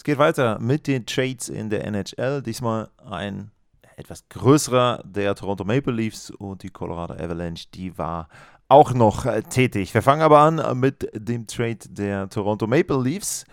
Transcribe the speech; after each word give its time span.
Es 0.00 0.04
geht 0.04 0.16
weiter 0.16 0.58
mit 0.58 0.86
den 0.86 1.04
Trades 1.04 1.50
in 1.50 1.68
der 1.68 1.84
NHL. 1.84 2.40
Diesmal 2.40 2.88
ein 3.04 3.50
etwas 3.96 4.26
größerer 4.30 5.02
der 5.04 5.34
Toronto 5.34 5.62
Maple 5.62 5.92
Leafs 5.92 6.30
und 6.30 6.62
die 6.62 6.70
Colorado 6.70 7.12
Avalanche, 7.22 7.66
die 7.74 7.98
war 7.98 8.30
auch 8.66 8.94
noch 8.94 9.26
äh, 9.26 9.42
tätig. 9.42 9.92
Wir 9.92 10.00
fangen 10.00 10.22
aber 10.22 10.38
an 10.38 10.80
mit 10.80 11.06
dem 11.12 11.46
Trade 11.46 11.80
der 11.90 12.30
Toronto 12.30 12.66
Maple 12.66 13.02
Leafs. 13.02 13.44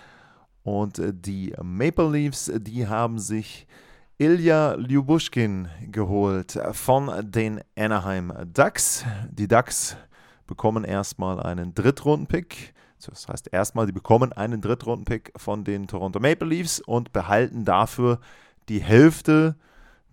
Und 0.63 0.99
äh, 0.99 1.12
die 1.13 1.53
Maple 1.62 2.09
Leafs, 2.09 2.50
die 2.55 2.88
haben 2.88 3.20
sich 3.20 3.67
Ilya 4.17 4.75
Lyubushkin 4.75 5.67
geholt 5.91 6.58
von 6.72 7.11
den 7.30 7.59
Anaheim 7.77 8.31
Ducks. 8.53 9.03
Die 9.30 9.50
Ducks 9.50 9.98
bekommen 10.45 10.86
erstmal 10.86 11.41
einen 11.41 11.73
Drittrunden-Pick. 11.73 12.73
Das 13.06 13.28
heißt, 13.28 13.50
erstmal, 13.52 13.86
die 13.86 13.92
bekommen 13.92 14.34
einen 14.34 14.62
Drittrunden-Pick 14.62 15.34
von 15.38 15.64
den 15.64 15.86
Toronto 15.88 16.20
Maple 16.20 16.48
Leafs 16.48 16.80
und 16.80 17.14
behalten 17.14 17.64
dafür 17.64 18.20
die 18.70 18.82
Hälfte 18.82 19.56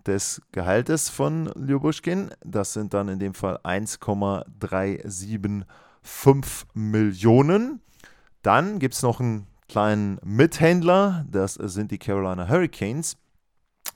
des 0.07 0.43
Gehaltes 0.53 1.09
von 1.09 1.51
Ljubushkin. 1.57 2.31
Das 2.45 2.75
sind 2.75 2.95
dann 2.95 3.09
in 3.09 3.19
dem 3.19 3.35
Fall 3.35 3.59
1,375 3.63 5.67
Millionen. 6.75 7.81
Dann 8.43 8.79
gibt 8.79 8.95
es 8.95 9.03
noch 9.03 9.19
einen 9.21 9.49
kleinen 9.69 10.21
Mithändler, 10.23 11.25
das 11.31 11.55
sind 11.55 11.91
die 11.91 11.99
Carolina 11.99 12.49
Hurricanes. 12.49 13.17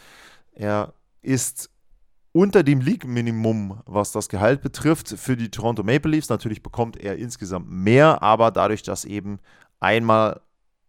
er 0.51 0.93
ist 1.21 1.69
unter 2.33 2.61
dem 2.61 2.81
League-Minimum, 2.81 3.83
was 3.85 4.11
das 4.11 4.27
Gehalt 4.27 4.61
betrifft, 4.61 5.07
für 5.07 5.37
die 5.37 5.49
Toronto 5.49 5.83
Maple 5.83 6.11
Leafs. 6.11 6.27
Natürlich 6.27 6.61
bekommt 6.61 6.97
er 6.97 7.15
insgesamt 7.15 7.71
mehr, 7.71 8.21
aber 8.21 8.51
dadurch, 8.51 8.83
dass 8.83 9.05
eben 9.05 9.39
einmal 9.79 10.41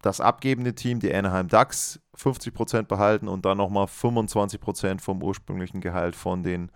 das 0.02 0.20
abgebende 0.20 0.74
Team, 0.74 1.00
die 1.00 1.14
Anaheim 1.14 1.48
Ducks, 1.48 2.00
50% 2.16 2.82
behalten 2.82 3.28
und 3.28 3.44
dann 3.46 3.56
nochmal 3.56 3.86
25% 3.86 5.00
vom 5.00 5.22
ursprünglichen 5.22 5.80
Gehalt 5.80 6.14
von 6.14 6.42
den 6.42 6.70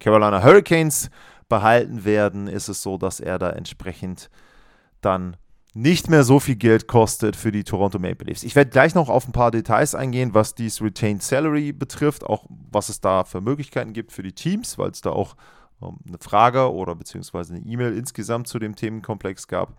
Carolina 0.00 0.42
Hurricanes 0.42 1.10
behalten 1.48 2.04
werden, 2.04 2.48
ist 2.48 2.68
es 2.68 2.82
so, 2.82 2.96
dass 2.96 3.20
er 3.20 3.38
da 3.38 3.50
entsprechend 3.50 4.30
dann 5.02 5.36
nicht 5.74 6.10
mehr 6.10 6.24
so 6.24 6.40
viel 6.40 6.56
Geld 6.56 6.88
kostet 6.88 7.36
für 7.36 7.52
die 7.52 7.64
Toronto 7.64 7.98
Maple 7.98 8.26
Leafs. 8.26 8.42
Ich 8.42 8.56
werde 8.56 8.70
gleich 8.70 8.94
noch 8.94 9.08
auf 9.08 9.28
ein 9.28 9.32
paar 9.32 9.50
Details 9.50 9.94
eingehen, 9.94 10.34
was 10.34 10.54
dies 10.54 10.82
Retained 10.82 11.22
Salary 11.22 11.72
betrifft, 11.72 12.24
auch 12.24 12.46
was 12.48 12.88
es 12.88 13.00
da 13.00 13.24
für 13.24 13.40
Möglichkeiten 13.40 13.92
gibt 13.92 14.10
für 14.10 14.22
die 14.22 14.32
Teams, 14.32 14.78
weil 14.78 14.90
es 14.90 15.00
da 15.00 15.10
auch 15.10 15.36
ähm, 15.80 15.98
eine 16.08 16.18
Frage 16.18 16.72
oder 16.72 16.96
beziehungsweise 16.96 17.54
eine 17.54 17.64
E-Mail 17.64 17.96
insgesamt 17.96 18.48
zu 18.48 18.58
dem 18.58 18.74
Themenkomplex 18.74 19.46
gab. 19.46 19.76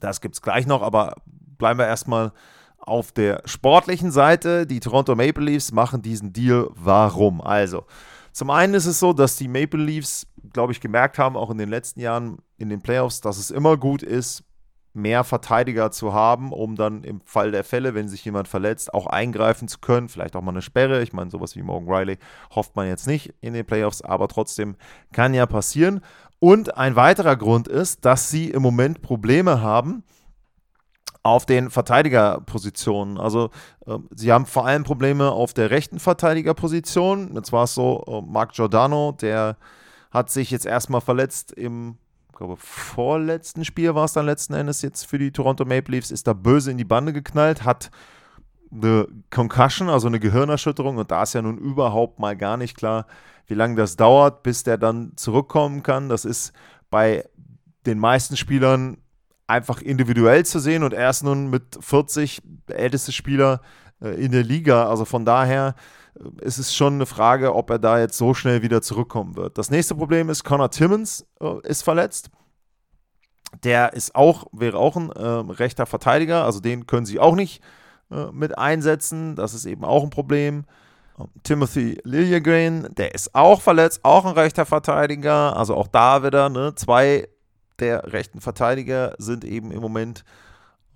Das 0.00 0.20
gibt 0.20 0.36
es 0.36 0.42
gleich 0.42 0.66
noch, 0.66 0.82
aber 0.82 1.16
bleiben 1.62 1.78
wir 1.78 1.86
erstmal 1.86 2.32
auf 2.78 3.12
der 3.12 3.42
sportlichen 3.44 4.10
Seite. 4.10 4.66
Die 4.66 4.80
Toronto 4.80 5.14
Maple 5.14 5.44
Leafs 5.44 5.70
machen 5.70 6.02
diesen 6.02 6.32
Deal. 6.32 6.68
Warum? 6.74 7.40
Also, 7.40 7.84
zum 8.32 8.50
einen 8.50 8.74
ist 8.74 8.86
es 8.86 8.98
so, 8.98 9.12
dass 9.12 9.36
die 9.36 9.46
Maple 9.46 9.78
Leafs, 9.80 10.26
glaube 10.52 10.72
ich, 10.72 10.80
gemerkt 10.80 11.20
haben, 11.20 11.36
auch 11.36 11.50
in 11.50 11.58
den 11.58 11.68
letzten 11.68 12.00
Jahren 12.00 12.38
in 12.58 12.68
den 12.68 12.82
Playoffs, 12.82 13.20
dass 13.20 13.38
es 13.38 13.52
immer 13.52 13.76
gut 13.76 14.02
ist, 14.02 14.42
mehr 14.92 15.22
Verteidiger 15.22 15.92
zu 15.92 16.12
haben, 16.12 16.52
um 16.52 16.74
dann 16.74 17.04
im 17.04 17.20
Fall 17.24 17.52
der 17.52 17.62
Fälle, 17.62 17.94
wenn 17.94 18.08
sich 18.08 18.24
jemand 18.24 18.48
verletzt, 18.48 18.92
auch 18.92 19.06
eingreifen 19.06 19.68
zu 19.68 19.78
können. 19.78 20.08
Vielleicht 20.08 20.34
auch 20.34 20.42
mal 20.42 20.50
eine 20.50 20.62
Sperre. 20.62 21.00
Ich 21.00 21.12
meine, 21.12 21.30
sowas 21.30 21.54
wie 21.54 21.62
Morgan 21.62 21.94
Riley 21.94 22.18
hofft 22.52 22.74
man 22.74 22.88
jetzt 22.88 23.06
nicht 23.06 23.34
in 23.40 23.54
den 23.54 23.64
Playoffs, 23.64 24.02
aber 24.02 24.26
trotzdem 24.26 24.74
kann 25.12 25.32
ja 25.32 25.46
passieren. 25.46 26.00
Und 26.40 26.76
ein 26.76 26.96
weiterer 26.96 27.36
Grund 27.36 27.68
ist, 27.68 28.04
dass 28.04 28.28
sie 28.28 28.50
im 28.50 28.62
Moment 28.62 29.00
Probleme 29.00 29.60
haben, 29.62 30.02
auf 31.22 31.46
den 31.46 31.70
Verteidigerpositionen. 31.70 33.18
Also 33.18 33.50
äh, 33.86 33.98
sie 34.14 34.32
haben 34.32 34.46
vor 34.46 34.66
allem 34.66 34.84
Probleme 34.84 35.30
auf 35.30 35.54
der 35.54 35.70
rechten 35.70 35.98
Verteidigerposition. 35.98 37.34
Jetzt 37.34 37.52
war 37.52 37.64
es 37.64 37.74
so, 37.74 38.04
äh, 38.06 38.30
Mark 38.30 38.52
Giordano, 38.52 39.12
der 39.12 39.56
hat 40.10 40.30
sich 40.30 40.50
jetzt 40.50 40.66
erstmal 40.66 41.00
verletzt 41.00 41.52
im, 41.52 41.96
ich 42.30 42.36
glaube, 42.36 42.56
vorletzten 42.56 43.64
Spiel 43.64 43.94
war 43.94 44.04
es 44.04 44.12
dann 44.12 44.26
letzten 44.26 44.54
Endes 44.54 44.82
jetzt 44.82 45.04
für 45.04 45.18
die 45.18 45.32
Toronto 45.32 45.64
Maple 45.64 45.94
Leafs, 45.94 46.10
ist 46.10 46.26
da 46.26 46.32
böse 46.32 46.70
in 46.70 46.78
die 46.78 46.84
Bande 46.84 47.12
geknallt, 47.12 47.64
hat 47.64 47.90
eine 48.72 49.06
Concussion, 49.30 49.90
also 49.90 50.08
eine 50.08 50.18
Gehirnerschütterung 50.18 50.96
und 50.96 51.10
da 51.10 51.22
ist 51.22 51.34
ja 51.34 51.42
nun 51.42 51.58
überhaupt 51.58 52.18
mal 52.18 52.36
gar 52.36 52.56
nicht 52.56 52.76
klar, 52.76 53.06
wie 53.46 53.54
lange 53.54 53.76
das 53.76 53.96
dauert, 53.96 54.42
bis 54.42 54.64
der 54.64 54.78
dann 54.78 55.12
zurückkommen 55.16 55.82
kann. 55.82 56.08
Das 56.08 56.24
ist 56.24 56.52
bei 56.90 57.28
den 57.86 57.98
meisten 57.98 58.36
Spielern 58.36 58.98
einfach 59.52 59.82
individuell 59.82 60.44
zu 60.44 60.58
sehen 60.58 60.82
und 60.82 60.94
er 60.94 61.10
ist 61.10 61.22
nun 61.22 61.50
mit 61.50 61.78
40 61.80 62.42
der 62.68 62.78
älteste 62.78 63.12
Spieler 63.12 63.60
äh, 64.00 64.08
in 64.08 64.32
der 64.32 64.42
Liga. 64.42 64.88
Also 64.88 65.04
von 65.04 65.24
daher 65.24 65.74
äh, 66.18 66.44
ist 66.44 66.58
es 66.58 66.74
schon 66.74 66.94
eine 66.94 67.06
Frage, 67.06 67.54
ob 67.54 67.70
er 67.70 67.78
da 67.78 67.98
jetzt 67.98 68.16
so 68.16 68.34
schnell 68.34 68.62
wieder 68.62 68.82
zurückkommen 68.82 69.36
wird. 69.36 69.58
Das 69.58 69.70
nächste 69.70 69.94
Problem 69.94 70.30
ist, 70.30 70.44
Connor 70.44 70.70
Timmons 70.70 71.26
äh, 71.40 71.60
ist 71.64 71.82
verletzt. 71.82 72.30
Der 73.62 73.92
ist 73.92 74.14
auch, 74.14 74.46
wäre 74.52 74.78
auch 74.78 74.96
ein 74.96 75.10
äh, 75.10 75.52
rechter 75.52 75.84
Verteidiger, 75.84 76.44
also 76.44 76.60
den 76.60 76.86
können 76.86 77.04
sie 77.04 77.20
auch 77.20 77.34
nicht 77.34 77.62
äh, 78.10 78.32
mit 78.32 78.56
einsetzen. 78.56 79.36
Das 79.36 79.52
ist 79.52 79.66
eben 79.66 79.84
auch 79.84 80.02
ein 80.02 80.10
Problem. 80.10 80.64
Ähm, 81.18 81.28
Timothy 81.42 82.00
Liljegren, 82.04 82.88
der 82.94 83.14
ist 83.14 83.34
auch 83.34 83.60
verletzt, 83.60 84.00
auch 84.04 84.24
ein 84.24 84.32
rechter 84.32 84.64
Verteidiger. 84.64 85.54
Also 85.54 85.74
auch 85.76 85.88
da 85.88 86.24
wieder 86.24 86.48
ne, 86.48 86.74
zwei 86.74 87.28
der 87.78 88.12
rechten 88.12 88.40
Verteidiger 88.40 89.14
sind 89.18 89.44
eben 89.44 89.70
im 89.70 89.80
Moment 89.80 90.24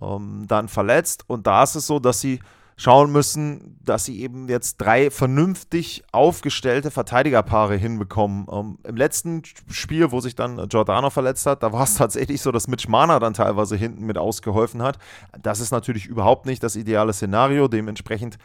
ähm, 0.01 0.45
dann 0.47 0.67
verletzt. 0.67 1.23
Und 1.27 1.47
da 1.47 1.63
ist 1.63 1.75
es 1.75 1.87
so, 1.87 1.99
dass 1.99 2.21
sie 2.21 2.39
schauen 2.79 3.11
müssen, 3.11 3.79
dass 3.83 4.05
sie 4.05 4.21
eben 4.21 4.47
jetzt 4.47 4.77
drei 4.77 5.09
vernünftig 5.09 6.03
aufgestellte 6.11 6.91
Verteidigerpaare 6.91 7.75
hinbekommen. 7.75 8.45
Ähm, 8.51 8.77
Im 8.83 8.95
letzten 8.95 9.41
Spiel, 9.69 10.11
wo 10.11 10.19
sich 10.19 10.35
dann 10.35 10.69
Giordano 10.69 11.09
verletzt 11.09 11.47
hat, 11.47 11.63
da 11.63 11.73
war 11.73 11.83
es 11.83 11.95
tatsächlich 11.95 12.39
so, 12.41 12.51
dass 12.51 12.67
Mitch 12.67 12.87
Mana 12.87 13.19
dann 13.19 13.33
teilweise 13.33 13.75
hinten 13.75 14.05
mit 14.05 14.19
ausgeholfen 14.19 14.83
hat. 14.83 14.99
Das 15.41 15.59
ist 15.59 15.71
natürlich 15.71 16.05
überhaupt 16.05 16.45
nicht 16.45 16.61
das 16.61 16.75
ideale 16.75 17.13
Szenario. 17.13 17.67
Dementsprechend 17.67 18.37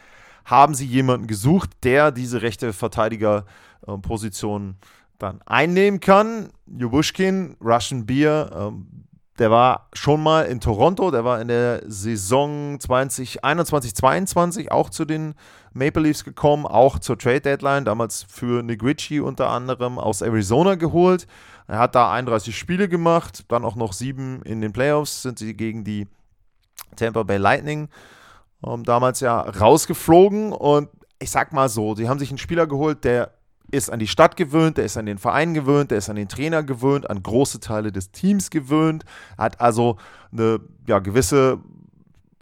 haben 0.45 0.73
sie 0.73 0.87
jemanden 0.87 1.27
gesucht, 1.27 1.69
der 1.83 2.11
diese 2.11 2.41
rechte 2.41 2.73
Verteidigerposition 2.73 4.77
dann 5.23 5.41
einnehmen 5.45 5.99
kann. 5.99 6.49
Jubushkin, 6.67 7.55
Russian 7.61 8.05
Beer, 8.05 8.51
ähm, 8.53 9.05
der 9.39 9.49
war 9.49 9.89
schon 9.93 10.21
mal 10.21 10.43
in 10.43 10.59
Toronto, 10.59 11.09
der 11.09 11.25
war 11.25 11.41
in 11.41 11.47
der 11.47 11.81
Saison 11.87 12.79
2021, 12.79 13.95
22 13.95 14.71
auch 14.71 14.91
zu 14.91 15.05
den 15.05 15.33
Maple 15.73 16.03
Leafs 16.03 16.23
gekommen, 16.23 16.67
auch 16.67 16.99
zur 16.99 17.17
Trade 17.17 17.41
Deadline, 17.41 17.83
damals 17.83 18.23
für 18.29 18.63
Ritchie 18.63 19.21
unter 19.21 19.49
anderem 19.49 19.97
aus 19.97 20.21
Arizona 20.21 20.75
geholt. 20.75 21.25
Er 21.67 21.79
hat 21.79 21.95
da 21.95 22.11
31 22.11 22.55
Spiele 22.55 22.87
gemacht, 22.87 23.45
dann 23.47 23.65
auch 23.65 23.75
noch 23.75 23.93
sieben 23.93 24.43
in 24.43 24.61
den 24.61 24.71
Playoffs, 24.71 25.23
sind 25.23 25.39
sie 25.39 25.55
gegen 25.55 25.83
die 25.83 26.07
Tampa 26.95 27.23
Bay 27.23 27.37
Lightning 27.37 27.89
ähm, 28.65 28.83
damals 28.83 29.19
ja 29.19 29.39
rausgeflogen 29.41 30.53
und 30.53 30.89
ich 31.19 31.31
sag 31.31 31.53
mal 31.53 31.69
so, 31.69 31.95
sie 31.95 32.09
haben 32.09 32.19
sich 32.19 32.29
einen 32.29 32.37
Spieler 32.37 32.67
geholt, 32.67 33.03
der 33.03 33.31
ist 33.73 33.89
an 33.89 33.99
die 33.99 34.07
Stadt 34.07 34.37
gewöhnt, 34.37 34.77
der 34.77 34.85
ist 34.85 34.97
an 34.97 35.07
den 35.07 35.17
Verein 35.17 35.53
gewöhnt, 35.53 35.91
der 35.91 35.97
ist 35.97 36.09
an 36.09 36.15
den 36.15 36.29
Trainer 36.29 36.63
gewöhnt, 36.63 37.09
an 37.09 37.23
große 37.23 37.59
Teile 37.59 37.91
des 37.91 38.11
Teams 38.11 38.51
gewöhnt, 38.51 39.03
hat 39.37 39.59
also 39.59 39.97
eine 40.31 40.59
ja, 40.85 40.99
gewisse 40.99 41.59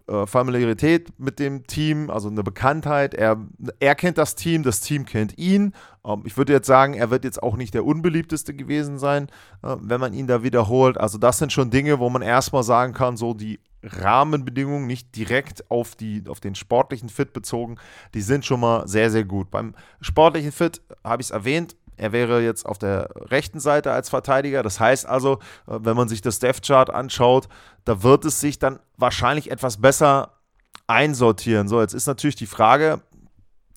äh, 0.07 0.25
Familiarität 0.25 1.17
mit 1.19 1.39
dem 1.39 1.67
Team, 1.67 2.09
also 2.09 2.29
eine 2.29 2.43
Bekanntheit. 2.43 3.13
Er, 3.13 3.37
er 3.79 3.95
kennt 3.95 4.17
das 4.17 4.35
Team, 4.35 4.63
das 4.63 4.81
Team 4.81 5.05
kennt 5.05 5.37
ihn. 5.37 5.73
Ähm, 6.05 6.23
ich 6.25 6.37
würde 6.37 6.53
jetzt 6.53 6.67
sagen, 6.67 6.93
er 6.93 7.09
wird 7.09 7.23
jetzt 7.23 7.41
auch 7.41 7.55
nicht 7.55 7.73
der 7.73 7.85
unbeliebteste 7.85 8.53
gewesen 8.53 8.99
sein, 8.99 9.27
äh, 9.63 9.75
wenn 9.79 9.99
man 9.99 10.13
ihn 10.13 10.27
da 10.27 10.43
wiederholt. 10.43 10.97
Also 10.97 11.17
das 11.17 11.37
sind 11.37 11.51
schon 11.53 11.69
Dinge, 11.69 11.99
wo 11.99 12.09
man 12.09 12.21
erstmal 12.21 12.63
sagen 12.63 12.93
kann, 12.93 13.17
so 13.17 13.33
die 13.33 13.59
Rahmenbedingungen, 13.83 14.85
nicht 14.85 15.15
direkt 15.15 15.69
auf, 15.71 15.95
die, 15.95 16.23
auf 16.27 16.39
den 16.39 16.55
sportlichen 16.55 17.09
Fit 17.09 17.33
bezogen, 17.33 17.77
die 18.13 18.21
sind 18.21 18.45
schon 18.45 18.59
mal 18.59 18.87
sehr, 18.87 19.09
sehr 19.09 19.23
gut. 19.23 19.49
Beim 19.49 19.73
sportlichen 20.01 20.51
Fit 20.51 20.81
habe 21.03 21.21
ich 21.21 21.27
es 21.27 21.31
erwähnt, 21.31 21.75
er 22.01 22.11
wäre 22.11 22.41
jetzt 22.41 22.65
auf 22.65 22.79
der 22.79 23.09
rechten 23.29 23.59
Seite 23.59 23.91
als 23.91 24.09
Verteidiger. 24.09 24.63
Das 24.63 24.79
heißt 24.79 25.05
also, 25.05 25.35
äh, 25.67 25.77
wenn 25.81 25.95
man 25.95 26.09
sich 26.09 26.21
das 26.21 26.39
Death 26.39 26.63
Chart 26.65 26.89
anschaut, 26.89 27.47
da 27.85 28.01
wird 28.01 28.25
es 28.25 28.41
sich 28.41 28.57
dann 28.57 28.79
wahrscheinlich 28.97 29.51
etwas 29.51 29.79
besser 29.79 30.39
einsortieren. 30.87 31.67
So, 31.67 31.79
jetzt 31.79 31.93
ist 31.93 32.07
natürlich 32.07 32.35
die 32.35 32.47
Frage, 32.47 33.01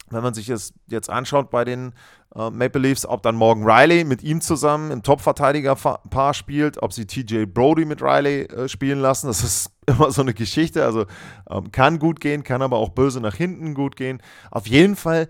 wenn 0.08 0.22
man 0.22 0.32
sich 0.32 0.48
es 0.48 0.72
jetzt 0.86 1.10
anschaut 1.10 1.50
bei 1.50 1.66
den 1.66 1.92
äh, 2.34 2.48
Maple 2.48 2.80
Leafs, 2.80 3.04
ob 3.04 3.22
dann 3.22 3.36
Morgan 3.36 3.64
Riley 3.64 4.04
mit 4.04 4.22
ihm 4.22 4.40
zusammen 4.40 4.90
im 4.90 5.02
Top-Verteidiger-Paar 5.02 6.32
spielt, 6.32 6.82
ob 6.82 6.94
sie 6.94 7.06
TJ 7.06 7.44
Brody 7.44 7.84
mit 7.84 8.00
Riley 8.00 8.44
äh, 8.44 8.68
spielen 8.68 9.00
lassen. 9.00 9.26
Das 9.26 9.44
ist 9.44 9.70
immer 9.86 10.10
so 10.10 10.22
eine 10.22 10.32
Geschichte. 10.32 10.82
Also 10.82 11.04
ähm, 11.50 11.72
kann 11.72 11.98
gut 11.98 12.20
gehen, 12.20 12.42
kann 12.42 12.62
aber 12.62 12.78
auch 12.78 12.88
böse 12.88 13.20
nach 13.20 13.34
hinten 13.34 13.74
gut 13.74 13.96
gehen. 13.96 14.22
Auf 14.50 14.66
jeden 14.66 14.96
Fall 14.96 15.28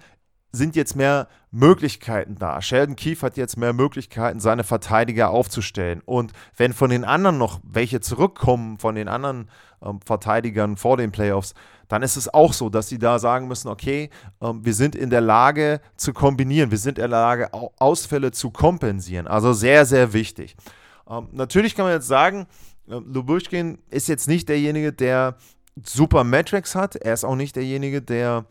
sind 0.54 0.76
jetzt 0.76 0.96
mehr 0.96 1.28
Möglichkeiten 1.50 2.36
da. 2.38 2.60
Sheldon 2.62 2.96
Keefe 2.96 3.26
hat 3.26 3.36
jetzt 3.36 3.56
mehr 3.56 3.72
Möglichkeiten, 3.72 4.40
seine 4.40 4.64
Verteidiger 4.64 5.30
aufzustellen. 5.30 6.02
Und 6.04 6.32
wenn 6.56 6.72
von 6.72 6.90
den 6.90 7.04
anderen 7.04 7.38
noch 7.38 7.60
welche 7.62 8.00
zurückkommen, 8.00 8.78
von 8.78 8.94
den 8.94 9.08
anderen 9.08 9.50
ähm, 9.82 10.00
Verteidigern 10.04 10.76
vor 10.76 10.96
den 10.96 11.12
Playoffs, 11.12 11.54
dann 11.88 12.02
ist 12.02 12.16
es 12.16 12.32
auch 12.32 12.52
so, 12.52 12.70
dass 12.70 12.88
sie 12.88 12.98
da 12.98 13.18
sagen 13.18 13.48
müssen, 13.48 13.68
okay, 13.68 14.10
ähm, 14.40 14.64
wir 14.64 14.74
sind 14.74 14.96
in 14.96 15.10
der 15.10 15.20
Lage 15.20 15.80
zu 15.96 16.12
kombinieren, 16.12 16.70
wir 16.70 16.78
sind 16.78 16.98
in 16.98 17.02
der 17.02 17.08
Lage, 17.08 17.50
Ausfälle 17.78 18.32
zu 18.32 18.50
kompensieren. 18.50 19.26
Also 19.26 19.52
sehr, 19.52 19.84
sehr 19.84 20.12
wichtig. 20.12 20.56
Ähm, 21.08 21.28
natürlich 21.32 21.74
kann 21.74 21.84
man 21.84 21.94
jetzt 21.94 22.08
sagen, 22.08 22.46
äh, 22.88 22.94
Lubushkin 22.94 23.78
ist 23.90 24.08
jetzt 24.08 24.28
nicht 24.28 24.48
derjenige, 24.48 24.92
der 24.92 25.36
super 25.82 26.24
Metrics 26.24 26.74
hat. 26.74 26.96
Er 26.96 27.14
ist 27.14 27.24
auch 27.24 27.36
nicht 27.36 27.56
derjenige, 27.56 28.00
der 28.00 28.46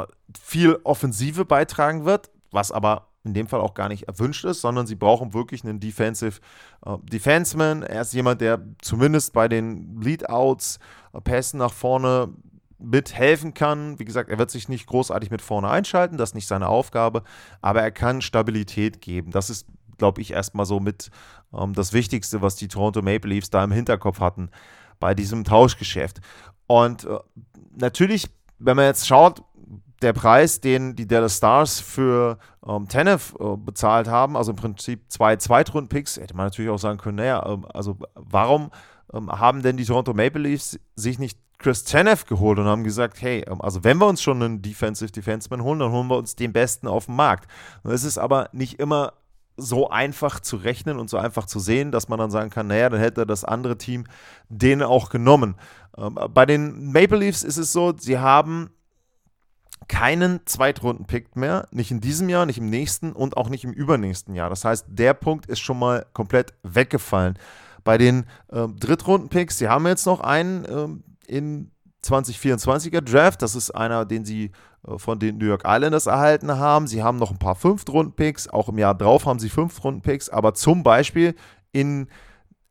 äh, 0.00 0.06
viel 0.40 0.78
Offensive 0.84 1.44
beitragen 1.44 2.04
wird, 2.04 2.30
was 2.50 2.72
aber 2.72 3.08
in 3.24 3.34
dem 3.34 3.46
Fall 3.46 3.60
auch 3.60 3.74
gar 3.74 3.88
nicht 3.88 4.08
erwünscht 4.08 4.44
ist, 4.44 4.60
sondern 4.60 4.86
sie 4.86 4.96
brauchen 4.96 5.32
wirklich 5.32 5.64
einen 5.64 5.80
Defensive 5.80 6.40
äh, 6.84 6.96
Defenseman. 7.04 7.82
Er 7.82 8.02
ist 8.02 8.12
jemand, 8.12 8.40
der 8.40 8.60
zumindest 8.80 9.32
bei 9.32 9.48
den 9.48 10.00
Leadouts, 10.00 10.78
äh, 11.12 11.20
Pässen 11.20 11.58
nach 11.58 11.72
vorne 11.72 12.30
mithelfen 12.78 13.54
kann. 13.54 13.98
Wie 13.98 14.04
gesagt, 14.04 14.28
er 14.28 14.38
wird 14.38 14.50
sich 14.50 14.68
nicht 14.68 14.86
großartig 14.86 15.30
mit 15.30 15.40
vorne 15.40 15.68
einschalten, 15.68 16.16
das 16.16 16.30
ist 16.30 16.34
nicht 16.34 16.48
seine 16.48 16.68
Aufgabe, 16.68 17.22
aber 17.60 17.82
er 17.82 17.92
kann 17.92 18.22
Stabilität 18.22 19.00
geben. 19.00 19.30
Das 19.30 19.50
ist, 19.50 19.66
glaube 19.98 20.20
ich, 20.20 20.32
erstmal 20.32 20.66
so 20.66 20.80
mit 20.80 21.10
ähm, 21.54 21.74
das 21.74 21.92
Wichtigste, 21.92 22.42
was 22.42 22.56
die 22.56 22.68
Toronto 22.68 23.02
Maple 23.02 23.30
Leafs 23.30 23.50
da 23.50 23.62
im 23.62 23.72
Hinterkopf 23.72 24.20
hatten 24.20 24.50
bei 24.98 25.14
diesem 25.14 25.44
Tauschgeschäft. 25.44 26.20
Und 26.66 27.04
äh, 27.04 27.18
natürlich, 27.76 28.28
wenn 28.58 28.76
man 28.76 28.86
jetzt 28.86 29.06
schaut, 29.06 29.42
der 30.02 30.12
Preis, 30.12 30.60
den 30.60 30.96
die 30.96 31.06
Dallas 31.06 31.36
Stars 31.36 31.80
für 31.80 32.38
ähm, 32.66 32.88
Tenef 32.88 33.34
äh, 33.38 33.56
bezahlt 33.56 34.08
haben, 34.08 34.36
also 34.36 34.52
im 34.52 34.56
Prinzip 34.56 35.10
zwei 35.10 35.36
Zweitrunden-Picks, 35.36 36.18
hätte 36.18 36.36
man 36.36 36.46
natürlich 36.46 36.70
auch 36.70 36.78
sagen 36.78 36.98
können, 36.98 37.16
naja, 37.16 37.44
ähm, 37.46 37.66
also 37.72 37.98
warum 38.14 38.70
ähm, 39.12 39.30
haben 39.30 39.62
denn 39.62 39.76
die 39.76 39.84
Toronto 39.84 40.14
Maple 40.14 40.42
Leafs 40.42 40.78
sich 40.96 41.18
nicht 41.18 41.38
Chris 41.58 41.84
Tenef 41.84 42.26
geholt 42.26 42.58
und 42.58 42.66
haben 42.66 42.84
gesagt, 42.84 43.22
hey, 43.22 43.44
ähm, 43.46 43.60
also 43.60 43.84
wenn 43.84 43.98
wir 43.98 44.06
uns 44.06 44.22
schon 44.22 44.42
einen 44.42 44.62
Defensive 44.62 45.12
Defenseman 45.12 45.62
holen, 45.62 45.78
dann 45.78 45.92
holen 45.92 46.08
wir 46.08 46.16
uns 46.16 46.36
den 46.36 46.52
Besten 46.52 46.88
auf 46.88 47.06
dem 47.06 47.16
Markt. 47.16 47.48
es 47.84 48.04
ist 48.04 48.18
aber 48.18 48.48
nicht 48.52 48.80
immer 48.80 49.14
so 49.56 49.90
einfach 49.90 50.40
zu 50.40 50.56
rechnen 50.56 50.98
und 50.98 51.10
so 51.10 51.18
einfach 51.18 51.46
zu 51.46 51.60
sehen, 51.60 51.92
dass 51.92 52.08
man 52.08 52.18
dann 52.18 52.30
sagen 52.30 52.50
kann, 52.50 52.66
naja, 52.66 52.88
dann 52.88 53.00
hätte 53.00 53.26
das 53.26 53.44
andere 53.44 53.76
Team 53.76 54.04
den 54.48 54.82
auch 54.82 55.10
genommen. 55.10 55.56
Ähm, 55.96 56.18
bei 56.32 56.46
den 56.46 56.90
Maple 56.90 57.18
Leafs 57.18 57.42
ist 57.42 57.58
es 57.58 57.72
so, 57.72 57.94
sie 57.96 58.18
haben 58.18 58.70
keinen 59.88 60.40
Zweitrunden-Pick 60.46 61.36
mehr, 61.36 61.66
nicht 61.70 61.90
in 61.90 62.00
diesem 62.00 62.28
Jahr, 62.28 62.46
nicht 62.46 62.58
im 62.58 62.70
nächsten 62.70 63.12
und 63.12 63.36
auch 63.36 63.48
nicht 63.48 63.64
im 63.64 63.72
übernächsten 63.72 64.34
Jahr. 64.34 64.50
Das 64.50 64.64
heißt, 64.64 64.86
der 64.88 65.14
Punkt 65.14 65.46
ist 65.46 65.60
schon 65.60 65.78
mal 65.78 66.06
komplett 66.12 66.54
weggefallen. 66.62 67.38
Bei 67.84 67.98
den 67.98 68.26
äh, 68.48 68.68
Drittrunden-Picks, 68.68 69.58
sie 69.58 69.68
haben 69.68 69.86
jetzt 69.86 70.06
noch 70.06 70.20
einen 70.20 70.64
äh, 70.64 70.88
in 71.26 71.70
2024er 72.04 73.00
Draft, 73.00 73.42
das 73.42 73.54
ist 73.54 73.70
einer, 73.70 74.04
den 74.04 74.24
sie 74.24 74.50
äh, 74.86 74.98
von 74.98 75.18
den 75.18 75.38
New 75.38 75.46
York 75.46 75.62
Islanders 75.64 76.06
erhalten 76.06 76.58
haben. 76.58 76.86
Sie 76.86 77.02
haben 77.02 77.18
noch 77.18 77.30
ein 77.30 77.38
paar 77.38 77.56
Fünftrunden-Picks, 77.56 78.48
auch 78.48 78.68
im 78.68 78.78
Jahr 78.78 78.94
drauf 78.94 79.26
haben 79.26 79.38
sie 79.38 79.48
Fünftrunden-Picks, 79.48 80.28
aber 80.28 80.54
zum 80.54 80.82
Beispiel 80.82 81.34
in 81.72 82.08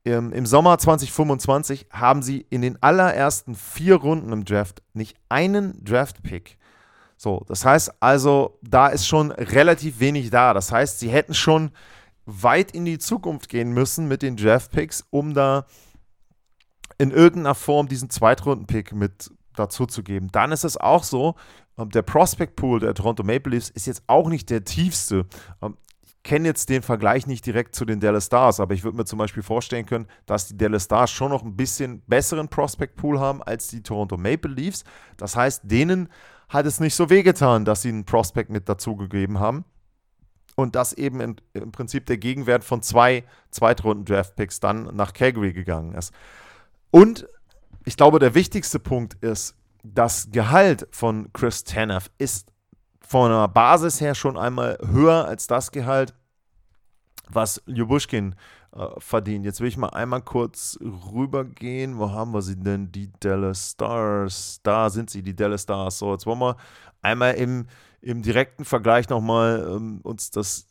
im, 0.03 0.33
im 0.33 0.45
Sommer 0.45 0.77
2025 0.77 1.87
haben 1.91 2.23
sie 2.23 2.45
in 2.49 2.61
den 2.61 2.81
allerersten 2.81 3.55
vier 3.55 3.95
Runden 3.95 4.33
im 4.33 4.45
Draft 4.45 4.81
nicht 4.93 5.15
einen 5.29 5.83
Draft-Pick. 5.83 6.57
So, 7.21 7.43
das 7.47 7.63
heißt 7.65 7.91
also, 7.99 8.57
da 8.63 8.87
ist 8.87 9.05
schon 9.05 9.31
relativ 9.31 9.99
wenig 9.99 10.31
da. 10.31 10.55
Das 10.55 10.71
heißt, 10.71 10.97
sie 10.97 11.09
hätten 11.09 11.35
schon 11.35 11.69
weit 12.25 12.71
in 12.71 12.83
die 12.83 12.97
Zukunft 12.97 13.47
gehen 13.47 13.73
müssen 13.73 14.07
mit 14.07 14.23
den 14.23 14.37
Draft-Picks, 14.37 15.05
um 15.11 15.35
da 15.35 15.67
in 16.97 17.11
irgendeiner 17.11 17.53
Form 17.53 17.87
diesen 17.87 18.09
Zweitrunden-Pick 18.09 18.93
mit 18.93 19.29
dazu 19.55 19.85
zu 19.85 20.01
geben. 20.01 20.29
Dann 20.31 20.51
ist 20.51 20.63
es 20.63 20.77
auch 20.77 21.03
so, 21.03 21.35
ähm, 21.77 21.91
der 21.91 22.01
Prospect 22.01 22.55
Pool 22.55 22.79
der 22.79 22.95
Toronto 22.95 23.21
Maple 23.21 23.51
Leafs 23.51 23.69
ist 23.69 23.85
jetzt 23.85 24.01
auch 24.07 24.27
nicht 24.27 24.49
der 24.49 24.63
tiefste. 24.63 25.27
Ähm, 25.61 25.77
ich 26.03 26.23
kenne 26.23 26.47
jetzt 26.47 26.69
den 26.69 26.81
Vergleich 26.81 27.27
nicht 27.27 27.45
direkt 27.45 27.75
zu 27.75 27.85
den 27.85 27.99
Dallas 27.99 28.25
Stars, 28.25 28.59
aber 28.59 28.73
ich 28.73 28.83
würde 28.83 28.97
mir 28.97 29.05
zum 29.05 29.19
Beispiel 29.19 29.43
vorstellen 29.43 29.85
können, 29.85 30.07
dass 30.25 30.47
die 30.47 30.57
Dallas 30.57 30.85
Stars 30.85 31.11
schon 31.11 31.29
noch 31.29 31.43
ein 31.43 31.55
bisschen 31.55 32.01
besseren 32.07 32.47
Prospect 32.47 32.95
Pool 32.95 33.19
haben 33.19 33.43
als 33.43 33.67
die 33.67 33.83
Toronto 33.83 34.17
Maple 34.17 34.51
Leafs. 34.51 34.85
Das 35.17 35.35
heißt, 35.35 35.61
denen 35.65 36.09
hat 36.51 36.65
es 36.65 36.81
nicht 36.81 36.95
so 36.95 37.09
wehgetan, 37.09 37.63
dass 37.63 37.81
sie 37.81 37.89
einen 37.89 38.05
Prospect 38.05 38.49
mit 38.49 38.67
dazugegeben 38.67 39.39
haben. 39.39 39.63
Und 40.57 40.75
dass 40.75 40.91
eben 40.91 41.21
in, 41.21 41.35
im 41.53 41.71
Prinzip 41.71 42.05
der 42.05 42.17
Gegenwert 42.17 42.65
von 42.65 42.81
zwei 42.81 43.23
Zweitrunden-Draft-Picks 43.51 44.59
dann 44.59 44.93
nach 44.95 45.13
Calgary 45.13 45.53
gegangen 45.53 45.95
ist. 45.95 46.13
Und 46.91 47.25
ich 47.85 47.95
glaube, 47.95 48.19
der 48.19 48.35
wichtigste 48.35 48.77
Punkt 48.77 49.13
ist, 49.23 49.55
das 49.81 50.29
Gehalt 50.31 50.87
von 50.91 51.31
Chris 51.31 51.63
Tanev 51.63 52.11
ist 52.17 52.51
von 52.99 53.31
der 53.31 53.47
Basis 53.47 54.01
her 54.01 54.13
schon 54.13 54.37
einmal 54.37 54.77
höher 54.85 55.25
als 55.25 55.47
das 55.47 55.71
Gehalt, 55.71 56.13
was 57.33 57.61
Ljubushkin 57.65 58.35
äh, 58.75 58.87
verdient. 58.97 59.45
Jetzt 59.45 59.61
will 59.61 59.67
ich 59.67 59.77
mal 59.77 59.89
einmal 59.89 60.21
kurz 60.21 60.77
rübergehen. 60.81 61.97
Wo 61.97 62.11
haben 62.11 62.33
wir 62.33 62.41
sie 62.41 62.57
denn? 62.57 62.91
Die 62.91 63.11
Dallas 63.19 63.71
Stars. 63.71 64.59
Da 64.63 64.89
sind 64.89 65.09
sie, 65.09 65.21
die 65.21 65.35
Dallas 65.35 65.63
Stars. 65.63 65.99
So, 65.99 66.13
jetzt 66.13 66.25
wollen 66.25 66.39
wir 66.39 66.57
einmal 67.01 67.33
im, 67.35 67.67
im 68.01 68.21
direkten 68.21 68.65
Vergleich 68.65 69.09
nochmal 69.09 69.67
ähm, 69.69 69.99
uns 70.03 70.31
das 70.31 70.70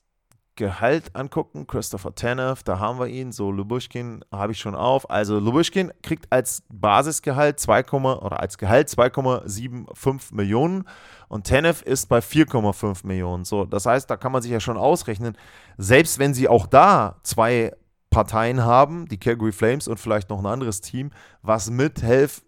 Gehalt 0.56 1.14
angucken. 1.14 1.66
Christopher 1.66 2.14
Tanev, 2.14 2.62
da 2.62 2.78
haben 2.78 2.98
wir 2.98 3.06
ihn. 3.06 3.32
So, 3.32 3.50
Lubushkin 3.50 4.24
habe 4.32 4.52
ich 4.52 4.58
schon 4.58 4.74
auf. 4.74 5.08
Also, 5.10 5.38
Lubushkin 5.38 5.92
kriegt 6.02 6.30
als 6.30 6.62
Basisgehalt 6.68 7.58
2, 7.60 7.84
oder 7.90 8.40
als 8.40 8.58
Gehalt 8.58 8.88
2,75 8.88 10.34
Millionen 10.34 10.84
und 11.30 11.46
Tanev 11.46 11.82
ist 11.82 12.08
bei 12.08 12.18
4,5 12.18 13.06
Millionen. 13.06 13.44
So, 13.44 13.64
das 13.64 13.86
heißt, 13.86 14.10
da 14.10 14.16
kann 14.16 14.32
man 14.32 14.42
sich 14.42 14.50
ja 14.50 14.58
schon 14.58 14.76
ausrechnen, 14.76 15.36
selbst 15.78 16.18
wenn 16.18 16.34
sie 16.34 16.48
auch 16.48 16.66
da 16.66 17.20
zwei 17.22 17.72
Parteien 18.10 18.64
haben, 18.64 19.06
die 19.06 19.18
Calgary 19.18 19.52
Flames 19.52 19.86
und 19.86 20.00
vielleicht 20.00 20.28
noch 20.28 20.40
ein 20.40 20.46
anderes 20.46 20.80
Team, 20.80 21.12
was 21.42 21.70
mithilft, 21.70 22.42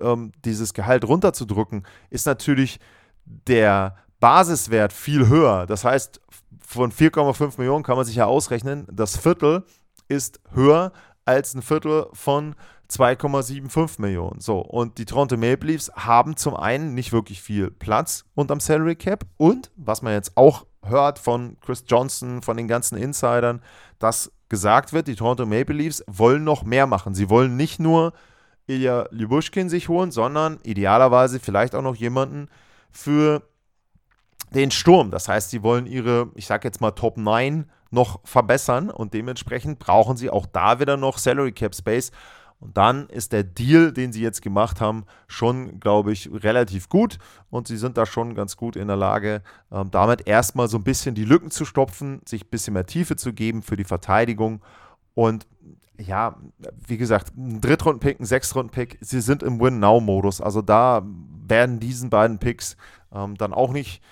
ähm, 0.00 0.32
dieses 0.46 0.72
Gehalt 0.72 1.04
runterzudrücken, 1.06 1.86
ist 2.08 2.24
natürlich 2.24 2.80
der 3.26 3.96
Basiswert 4.18 4.94
viel 4.94 5.28
höher. 5.28 5.66
Das 5.66 5.84
heißt, 5.84 6.22
von 6.66 6.90
4,5 6.90 7.54
Millionen 7.58 7.84
kann 7.84 7.96
man 7.96 8.04
sich 8.04 8.16
ja 8.16 8.26
ausrechnen, 8.26 8.86
das 8.90 9.16
Viertel 9.16 9.64
ist 10.08 10.40
höher 10.52 10.92
als 11.24 11.54
ein 11.54 11.62
Viertel 11.62 12.06
von 12.12 12.56
2,75 12.90 14.00
Millionen. 14.00 14.40
So, 14.40 14.58
und 14.58 14.98
die 14.98 15.04
Toronto 15.04 15.36
Maple 15.36 15.70
Leafs 15.70 15.90
haben 15.94 16.36
zum 16.36 16.56
einen 16.56 16.94
nicht 16.94 17.12
wirklich 17.12 17.40
viel 17.40 17.70
Platz 17.70 18.24
unterm 18.34 18.60
Salary 18.60 18.96
Cap 18.96 19.24
und, 19.36 19.70
was 19.76 20.02
man 20.02 20.12
jetzt 20.12 20.36
auch 20.36 20.66
hört 20.84 21.18
von 21.18 21.56
Chris 21.60 21.84
Johnson, 21.86 22.42
von 22.42 22.56
den 22.56 22.68
ganzen 22.68 22.98
Insidern, 22.98 23.62
dass 23.98 24.32
gesagt 24.48 24.92
wird, 24.92 25.08
die 25.08 25.16
Toronto 25.16 25.46
Maple 25.46 25.74
Leafs 25.74 26.04
wollen 26.06 26.44
noch 26.44 26.64
mehr 26.64 26.86
machen. 26.86 27.14
Sie 27.14 27.30
wollen 27.30 27.56
nicht 27.56 27.80
nur 27.80 28.12
Ilya 28.66 29.06
Lyubushkin 29.10 29.68
sich 29.68 29.88
holen, 29.88 30.10
sondern 30.10 30.58
idealerweise 30.64 31.38
vielleicht 31.40 31.74
auch 31.74 31.82
noch 31.82 31.96
jemanden 31.96 32.48
für 32.90 33.42
den 34.54 34.70
Sturm. 34.70 35.10
Das 35.10 35.28
heißt, 35.28 35.50
sie 35.50 35.62
wollen 35.62 35.86
ihre, 35.86 36.30
ich 36.34 36.46
sag 36.46 36.64
jetzt 36.64 36.80
mal 36.80 36.92
Top 36.92 37.16
9 37.16 37.70
noch 37.90 38.20
verbessern 38.24 38.90
und 38.90 39.14
dementsprechend 39.14 39.78
brauchen 39.78 40.16
sie 40.16 40.30
auch 40.30 40.46
da 40.46 40.80
wieder 40.80 40.96
noch 40.96 41.18
Salary 41.18 41.52
Cap 41.52 41.74
Space. 41.74 42.10
Und 42.58 42.76
dann 42.76 43.08
ist 43.08 43.32
der 43.32 43.44
Deal, 43.44 43.92
den 43.92 44.12
sie 44.12 44.22
jetzt 44.22 44.40
gemacht 44.40 44.80
haben, 44.80 45.04
schon, 45.28 45.78
glaube 45.78 46.12
ich, 46.12 46.30
relativ 46.32 46.88
gut. 46.88 47.18
Und 47.50 47.68
sie 47.68 47.76
sind 47.76 47.98
da 47.98 48.06
schon 48.06 48.34
ganz 48.34 48.56
gut 48.56 48.76
in 48.76 48.88
der 48.88 48.96
Lage, 48.96 49.42
ähm, 49.70 49.90
damit 49.90 50.26
erstmal 50.26 50.68
so 50.68 50.78
ein 50.78 50.84
bisschen 50.84 51.14
die 51.14 51.26
Lücken 51.26 51.50
zu 51.50 51.66
stopfen, 51.66 52.22
sich 52.26 52.44
ein 52.44 52.50
bisschen 52.50 52.72
mehr 52.72 52.86
Tiefe 52.86 53.16
zu 53.16 53.34
geben 53.34 53.62
für 53.62 53.76
die 53.76 53.84
Verteidigung. 53.84 54.62
Und 55.14 55.46
ja, 55.98 56.36
wie 56.86 56.96
gesagt, 56.96 57.36
ein 57.36 57.60
Drittrunden-Pick, 57.60 58.20
ein 58.20 58.26
Sechstrunden-Pick, 58.26 58.98
sie 59.00 59.20
sind 59.20 59.42
im 59.42 59.60
Win-Now-Modus. 59.60 60.40
Also 60.40 60.62
da 60.62 61.02
werden 61.46 61.78
diesen 61.78 62.08
beiden 62.08 62.38
Picks 62.38 62.76
ähm, 63.12 63.36
dann 63.36 63.52
auch 63.52 63.72
nicht 63.72 64.02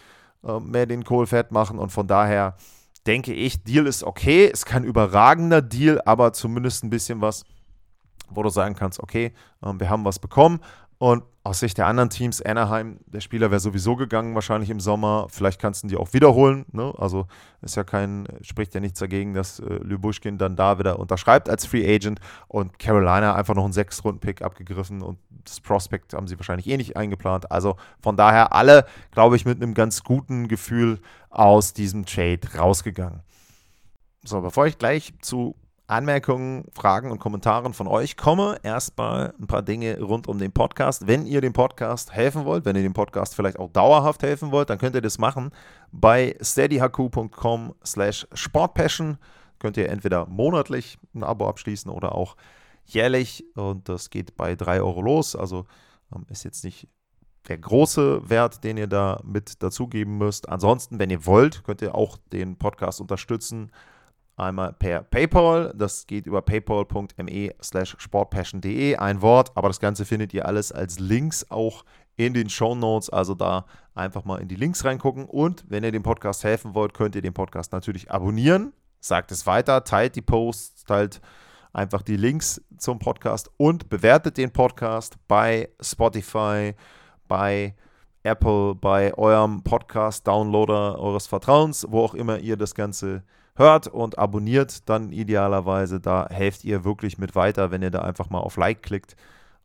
äh, 0.45 0.61
mehr 0.61 0.87
den 0.87 1.05
Kohl 1.05 1.27
fett 1.27 1.53
machen. 1.53 1.79
Und 1.79 1.91
von 1.91 2.07
daher 2.07 2.57
denke 3.07 3.33
ich, 3.33 3.63
Deal 3.65 3.87
ist 3.87 4.05
okay. 4.05 4.47
Ist 4.47 4.67
kein 4.67 4.85
überragender 4.85 5.63
Deal, 5.63 6.01
aber 6.05 6.33
zumindest 6.33 6.85
ein 6.85 6.91
bisschen 6.91 7.21
was, 7.21 7.45
wo 8.31 8.43
du 8.43 8.49
sagen 8.49 8.75
kannst, 8.75 9.01
okay, 9.01 9.33
ähm, 9.65 9.81
wir 9.81 9.89
haben 9.91 10.05
was 10.05 10.19
bekommen. 10.19 10.61
Und 10.99 11.25
aus 11.43 11.61
Sicht 11.61 11.77
der 11.77 11.87
anderen 11.87 12.09
Teams, 12.09 12.41
Anaheim, 12.41 13.01
der 13.07 13.21
Spieler 13.21 13.51
wäre 13.51 13.61
sowieso 13.61 13.97
gegangen, 13.97 14.35
wahrscheinlich 14.35 14.71
im 14.71 14.81
Sommer. 14.81 15.27
Vielleicht 15.29 15.61
kannst 15.61 15.83
du 15.83 15.89
ihn 15.89 15.97
auch 15.97 16.15
wiederholen. 16.15 16.65
Ne? 16.73 16.95
Also 16.97 17.27
ist 17.61 17.77
ja 17.77 17.85
kein, 17.85 18.27
spricht 18.41 18.75
ja 18.75 18.81
nichts 18.81 18.99
dagegen, 18.99 19.35
dass 19.35 19.59
äh, 19.59 19.75
Lyubushkin 19.83 20.39
dann 20.39 20.57
da 20.57 20.79
wieder 20.79 20.99
unterschreibt 20.99 21.51
als 21.51 21.67
Free 21.67 21.85
Agent 21.85 22.21
und 22.49 22.79
Carolina 22.79 23.35
einfach 23.35 23.55
noch 23.55 23.65
einen 23.65 23.75
Sechs-Runden-Pick 23.75 24.41
abgegriffen 24.41 25.03
und 25.03 25.19
das 25.45 25.61
Prospect 25.61 26.15
haben 26.15 26.27
sie 26.27 26.39
wahrscheinlich 26.39 26.67
eh 26.67 26.79
nicht 26.79 26.97
eingeplant. 26.97 27.51
Also 27.51 27.77
von 28.01 28.17
daher 28.17 28.55
alle, 28.55 28.87
glaube 29.11 29.37
ich, 29.37 29.45
mit 29.45 29.63
einem 29.63 29.75
ganz 29.75 30.03
guten 30.03 30.49
Gefühl 30.49 31.01
aus 31.29 31.75
diesem 31.75 32.07
Trade 32.07 32.41
rausgegangen. 32.57 33.21
So, 34.25 34.41
bevor 34.41 34.67
ich 34.67 34.79
gleich 34.79 35.13
zu 35.21 35.57
Anmerkungen, 35.87 36.65
Fragen 36.75 37.11
und 37.11 37.19
Kommentaren 37.19 37.75
von 37.75 37.87
euch 37.87 38.17
komme. 38.17 38.59
Erstmal 38.63 39.35
ein 39.39 39.47
paar 39.47 39.63
Dinge 39.63 40.01
rund 40.01 40.27
um 40.29 40.39
den 40.39 40.51
Podcast. 40.51 41.07
Wenn 41.07 41.27
ihr 41.27 41.43
dem 41.43 41.53
Podcast 41.53 42.13
helfen 42.13 42.47
wollt, 42.47 42.65
wenn 42.65 42.75
ihr 42.75 42.83
dem 42.83 42.95
Podcast 42.95 43.35
vielleicht 43.35 43.59
auch 43.59 43.71
dauerhaft 43.71 44.23
helfen 44.23 44.51
wollt, 44.51 44.71
dann 44.71 44.79
könnt 44.79 44.95
ihr 44.95 45.03
das 45.03 45.19
machen 45.19 45.51
bei 45.93 46.37
steadyhq.com 46.41 47.75
slash 47.85 48.27
sportpassion. 48.33 49.19
Könnt 49.59 49.77
ihr 49.77 49.91
entweder 49.91 50.27
monatlich 50.27 50.99
ein 51.15 51.23
Abo 51.23 51.47
abschließen 51.49 51.91
oder 51.91 52.15
auch 52.15 52.37
jährlich 52.87 53.45
und 53.55 53.89
das 53.89 54.09
geht 54.09 54.37
bei 54.37 54.57
3 54.57 54.81
Euro 54.81 55.03
los. 55.03 55.37
Also 55.37 55.67
ähm, 56.15 56.25
ist 56.31 56.45
jetzt 56.45 56.65
nicht 56.65 56.89
der 57.49 57.59
große 57.59 58.31
Wert, 58.31 58.65
den 58.65 58.79
ihr 58.79 58.87
da 58.87 59.21
mit 59.23 59.63
dazugeben 59.63 60.17
müsst. 60.17 60.49
Ansonsten, 60.49 60.99
wenn 60.99 61.11
ihr 61.11 61.27
wollt, 61.27 61.63
könnt 61.65 61.83
ihr 61.83 61.95
auch 61.95 62.17
den 62.33 62.57
Podcast 62.57 63.03
unterstützen 63.03 63.71
Einmal 64.37 64.73
per 64.73 65.03
PayPal, 65.03 65.73
das 65.77 66.09
geht 66.09 66.27
über 66.27 66.43
paypal.me 66.43 67.55
slash 67.63 67.95
sportpassion.de, 67.99 68.97
ein 68.97 69.23
Wort, 69.23 69.53
aber 69.55 69.69
das 69.69 69.79
Ganze 69.79 70.05
findet 70.05 70.35
ihr 70.35 70.47
alles 70.47 70.73
als 70.73 70.99
Links 70.99 71.49
auch 71.51 71.85
in 72.17 72.35
den 72.35 72.51
Show 72.51 72.75
Notes, 72.75 73.11
also 73.11 73.35
da 73.35 73.65
einfach 73.95 74.25
mal 74.25 74.41
in 74.41 74.49
die 74.49 74.57
Links 74.57 74.85
reingucken. 74.85 75.27
Und 75.27 75.65
wenn 75.69 75.85
ihr 75.85 75.93
dem 75.93 76.03
Podcast 76.03 76.43
helfen 76.43 76.75
wollt, 76.75 76.95
könnt 76.95 77.15
ihr 77.15 77.23
den 77.23 77.33
Podcast 77.33 77.73
natürlich 77.73 78.11
abonnieren, 78.11 78.73
sagt 78.99 79.31
es 79.31 79.47
weiter, 79.47 79.85
teilt 79.85 80.17
die 80.17 80.23
Posts, 80.23 80.85
teilt 80.85 81.21
einfach 81.73 82.03
die 82.03 82.17
Links 82.17 82.61
zum 82.77 82.99
Podcast 82.99 83.51
und 83.57 83.89
bewertet 83.89 84.37
den 84.37 84.53
Podcast 84.53 85.17
bei 85.29 85.69
Spotify, 85.81 86.75
bei 87.29 87.75
Apple, 88.25 88.75
bei 88.75 89.15
eurem 89.15 89.63
Podcast-Downloader 89.63 90.99
eures 90.99 91.27
Vertrauens, 91.27 91.87
wo 91.89 92.01
auch 92.01 92.15
immer 92.15 92.39
ihr 92.39 92.57
das 92.57 92.75
Ganze 92.75 93.23
hört 93.57 93.87
und 93.87 94.19
abonniert, 94.19 94.89
dann 94.89 95.13
idealerweise, 95.13 96.01
da 96.01 96.29
helft 96.29 96.65
ihr 96.65 96.85
wirklich 96.85 97.19
mit 97.19 97.35
weiter, 97.35 97.71
wenn 97.71 97.83
ihr 97.83 97.91
da 97.91 98.01
einfach 98.01 98.31
mal 98.31 98.41
auf 98.41 98.57
Like 98.57 98.83
klickt. 98.83 99.17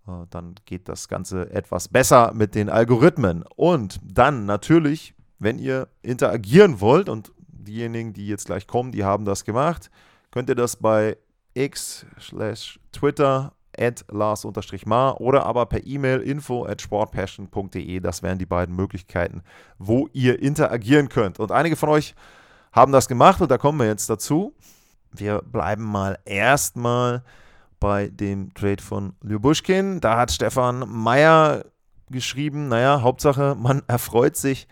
Äh, 0.07 0.25
dann 0.29 0.55
geht 0.65 0.87
das 0.87 1.07
Ganze 1.07 1.51
etwas 1.51 1.87
besser 1.87 2.31
mit 2.33 2.55
den 2.55 2.69
Algorithmen. 2.69 3.43
Und 3.55 3.99
dann 4.03 4.45
natürlich, 4.45 5.15
wenn 5.39 5.59
ihr 5.59 5.87
interagieren 6.01 6.81
wollt 6.81 7.09
und 7.09 7.31
diejenigen, 7.47 8.13
die 8.13 8.27
jetzt 8.27 8.45
gleich 8.45 8.67
kommen, 8.67 8.91
die 8.91 9.03
haben 9.03 9.25
das 9.25 9.45
gemacht, 9.45 9.89
könnt 10.31 10.49
ihr 10.49 10.55
das 10.55 10.75
bei 10.75 11.17
x 11.53 12.05
slash 12.19 12.79
Twitter 12.91 13.53
at 13.77 14.05
Lars-Mar 14.09 15.21
oder 15.21 15.45
aber 15.45 15.65
per 15.65 15.85
E-Mail 15.85 16.19
info 16.19 16.65
at 16.65 16.81
sportpassion.de. 16.81 17.99
Das 18.01 18.23
wären 18.23 18.37
die 18.37 18.45
beiden 18.45 18.75
Möglichkeiten, 18.75 19.41
wo 19.77 20.09
ihr 20.13 20.41
interagieren 20.41 21.09
könnt. 21.09 21.39
Und 21.39 21.51
einige 21.51 21.75
von 21.75 21.89
euch 21.89 22.15
haben 22.71 22.91
das 22.91 23.07
gemacht 23.07 23.41
und 23.41 23.51
da 23.51 23.57
kommen 23.57 23.79
wir 23.79 23.87
jetzt 23.87 24.09
dazu. 24.09 24.53
Wir 25.11 25.41
bleiben 25.41 25.83
mal 25.83 26.19
erstmal 26.25 27.23
bei 27.79 28.09
dem 28.09 28.53
Trade 28.53 28.83
von 28.83 29.13
Lyubushkin. 29.21 30.01
Da 30.01 30.17
hat 30.17 30.31
Stefan 30.31 30.85
Meyer 30.87 31.65
geschrieben, 32.09 32.67
naja, 32.67 33.01
Hauptsache, 33.01 33.55
man 33.57 33.81
erfreut 33.87 34.35
sich 34.35 34.67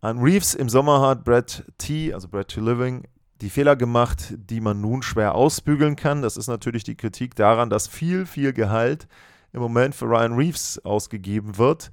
an 0.00 0.18
Reeves. 0.18 0.54
Im 0.54 0.68
Sommer 0.68 1.00
hat 1.00 1.24
Brad 1.24 1.64
T., 1.78 2.12
also 2.12 2.28
Brad 2.28 2.48
T. 2.48 2.60
Living, 2.60 3.04
die 3.40 3.50
Fehler 3.50 3.76
gemacht, 3.76 4.34
die 4.36 4.60
man 4.60 4.80
nun 4.80 5.02
schwer 5.02 5.34
ausbügeln 5.34 5.96
kann. 5.96 6.22
Das 6.22 6.36
ist 6.36 6.48
natürlich 6.48 6.84
die 6.84 6.96
Kritik 6.96 7.34
daran, 7.34 7.70
dass 7.70 7.86
viel, 7.86 8.26
viel 8.26 8.52
Gehalt 8.52 9.06
im 9.52 9.60
Moment 9.60 9.94
für 9.94 10.06
Ryan 10.06 10.34
Reeves 10.34 10.84
ausgegeben 10.84 11.58
wird. 11.58 11.90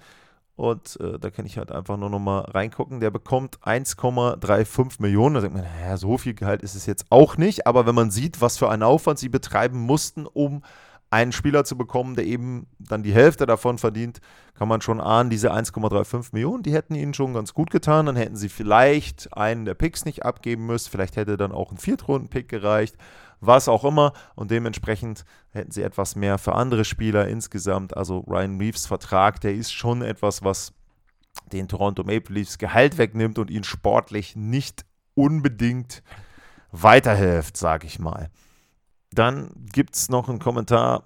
Und 0.55 0.97
äh, 1.01 1.19
da 1.19 1.29
kann 1.31 1.45
ich 1.45 1.57
halt 1.57 1.71
einfach 1.71 1.97
nur 1.97 2.09
noch 2.09 2.19
mal 2.19 2.39
reingucken. 2.39 3.01
Der 3.01 3.12
bekommt 3.12 3.59
1,35 3.59 5.01
Millionen. 5.01 5.35
Da 5.35 5.41
denkt 5.41 5.57
man, 5.57 5.65
naja, 5.65 5.97
so 5.97 6.17
viel 6.17 6.33
Gehalt 6.33 6.62
ist 6.62 6.75
es 6.75 6.85
jetzt 6.85 7.05
auch 7.09 7.38
nicht. 7.38 7.67
Aber 7.67 7.85
wenn 7.85 7.95
man 7.95 8.09
sieht, 8.09 8.39
was 8.39 8.57
für 8.57 8.69
einen 8.69 8.83
Aufwand 8.83 9.19
sie 9.19 9.29
betreiben 9.29 9.79
mussten, 9.79 10.25
um 10.25 10.63
einen 11.09 11.33
Spieler 11.33 11.65
zu 11.65 11.77
bekommen, 11.77 12.15
der 12.15 12.25
eben 12.25 12.67
dann 12.79 13.03
die 13.03 13.13
Hälfte 13.13 13.45
davon 13.45 13.77
verdient, 13.77 14.19
kann 14.53 14.67
man 14.67 14.81
schon 14.81 15.01
ahnen, 15.01 15.29
diese 15.29 15.53
1,35 15.53 16.29
Millionen, 16.31 16.63
die 16.63 16.74
hätten 16.74 16.95
ihnen 16.95 17.13
schon 17.13 17.33
ganz 17.33 17.53
gut 17.53 17.69
getan. 17.69 18.05
Dann 18.05 18.15
hätten 18.15 18.38
sie 18.38 18.50
vielleicht 18.50 19.35
einen 19.35 19.65
der 19.65 19.74
Picks 19.74 20.05
nicht 20.05 20.24
abgeben 20.24 20.65
müssen. 20.65 20.89
Vielleicht 20.89 21.17
hätte 21.17 21.35
dann 21.35 21.51
auch 21.51 21.71
ein 21.71 21.77
Viertrunden-Pick 21.77 22.47
gereicht 22.47 22.95
was 23.39 23.68
auch 23.68 23.84
immer. 23.84 24.13
Und 24.36 24.51
dementsprechend 24.51 25.25
hätten 25.51 25.72
sie 25.72 25.82
etwas 25.82 26.15
mehr 26.15 26.38
für 26.38 26.54
andere 26.54 26.86
Spieler 26.86 27.27
insgesamt. 27.27 27.96
Also 27.96 28.20
Ryan 28.20 28.58
Reeves 28.58 28.86
Vertrag, 28.86 29.42
der 29.42 29.54
ist 29.54 29.72
schon 29.72 30.01
etwas, 30.01 30.44
was 30.44 30.74
den 31.51 31.68
Toronto 31.68 32.04
Maple 32.04 32.36
Leafs 32.36 32.58
Gehalt 32.58 32.98
wegnimmt 32.98 33.39
und 33.39 33.51
ihn 33.51 33.63
sportlich 33.63 34.36
nicht 34.36 34.86
unbedingt 35.13 36.04
weiterhilft, 36.72 37.58
sage 37.58 37.88
ich 37.88 38.00
mal. 38.00 38.30
Dann 39.12 39.51
gibt 39.72 39.96
es 39.96 40.10
noch 40.10 40.27
einen 40.27 40.39
Kommentar 40.39 41.04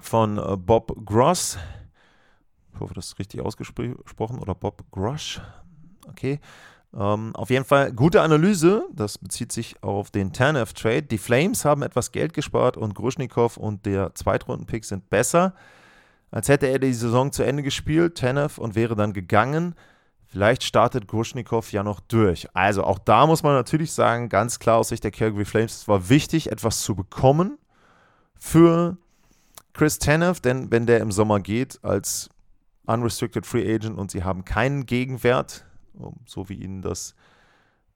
von 0.00 0.38
äh, 0.38 0.56
Bob 0.56 1.04
Gross. 1.04 1.58
Ich 2.72 2.80
hoffe, 2.80 2.94
das 2.94 3.06
ist 3.06 3.18
richtig 3.18 3.40
ausgesprochen. 3.40 4.38
Oder 4.38 4.54
Bob 4.54 4.84
Grosh. 4.90 5.40
Okay. 6.08 6.40
Ähm, 6.96 7.34
auf 7.34 7.50
jeden 7.50 7.64
Fall 7.64 7.92
gute 7.92 8.22
Analyse. 8.22 8.86
Das 8.92 9.18
bezieht 9.18 9.52
sich 9.52 9.82
auf 9.82 10.10
den 10.10 10.32
Tanev-Trade. 10.32 11.02
Die 11.02 11.18
Flames 11.18 11.64
haben 11.64 11.82
etwas 11.82 12.12
Geld 12.12 12.32
gespart 12.34 12.76
und 12.76 12.94
Gruschnikow 12.94 13.56
und 13.56 13.84
der 13.86 14.14
Zweitrunden-Pick 14.14 14.84
sind 14.84 15.10
besser. 15.10 15.54
Als 16.30 16.48
hätte 16.48 16.66
er 16.66 16.78
die 16.78 16.92
Saison 16.92 17.32
zu 17.32 17.42
Ende 17.42 17.62
gespielt, 17.62 18.16
Tanev, 18.18 18.58
und 18.58 18.74
wäre 18.74 18.96
dann 18.96 19.12
gegangen. 19.12 19.74
Vielleicht 20.26 20.64
startet 20.64 21.06
Gruschnikow 21.06 21.70
ja 21.70 21.82
noch 21.82 22.00
durch. 22.00 22.48
Also 22.54 22.82
auch 22.82 22.98
da 22.98 23.26
muss 23.26 23.42
man 23.42 23.54
natürlich 23.54 23.92
sagen, 23.92 24.28
ganz 24.28 24.58
klar 24.58 24.78
aus 24.78 24.88
Sicht 24.88 25.04
der 25.04 25.12
Calgary 25.12 25.44
Flames, 25.44 25.76
es 25.82 25.88
war 25.88 26.08
wichtig, 26.08 26.50
etwas 26.50 26.80
zu 26.80 26.96
bekommen 26.96 27.58
für 28.36 28.96
Chris 29.74 29.98
Tanev, 29.98 30.40
denn 30.40 30.70
wenn 30.72 30.86
der 30.86 31.00
im 31.00 31.12
Sommer 31.12 31.40
geht 31.40 31.78
als 31.82 32.30
Unrestricted 32.86 33.46
Free 33.46 33.74
Agent 33.74 33.96
und 33.96 34.10
sie 34.10 34.24
haben 34.24 34.44
keinen 34.44 34.86
Gegenwert, 34.86 35.64
so 36.26 36.48
wie 36.48 36.54
ihnen 36.54 36.82
das 36.82 37.14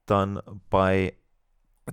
dann 0.07 0.41
bei 0.71 1.15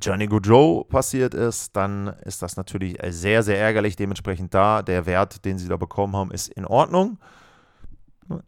Johnny 0.01 0.27
Goodrow 0.27 0.87
passiert 0.87 1.33
ist, 1.33 1.75
dann 1.75 2.07
ist 2.23 2.41
das 2.41 2.57
natürlich 2.57 2.97
sehr, 3.09 3.43
sehr 3.43 3.59
ärgerlich. 3.59 3.95
Dementsprechend 3.95 4.53
da, 4.53 4.81
der 4.81 5.05
Wert, 5.05 5.45
den 5.45 5.57
sie 5.57 5.67
da 5.67 5.77
bekommen 5.77 6.15
haben, 6.15 6.31
ist 6.31 6.49
in 6.49 6.65
Ordnung. 6.65 7.17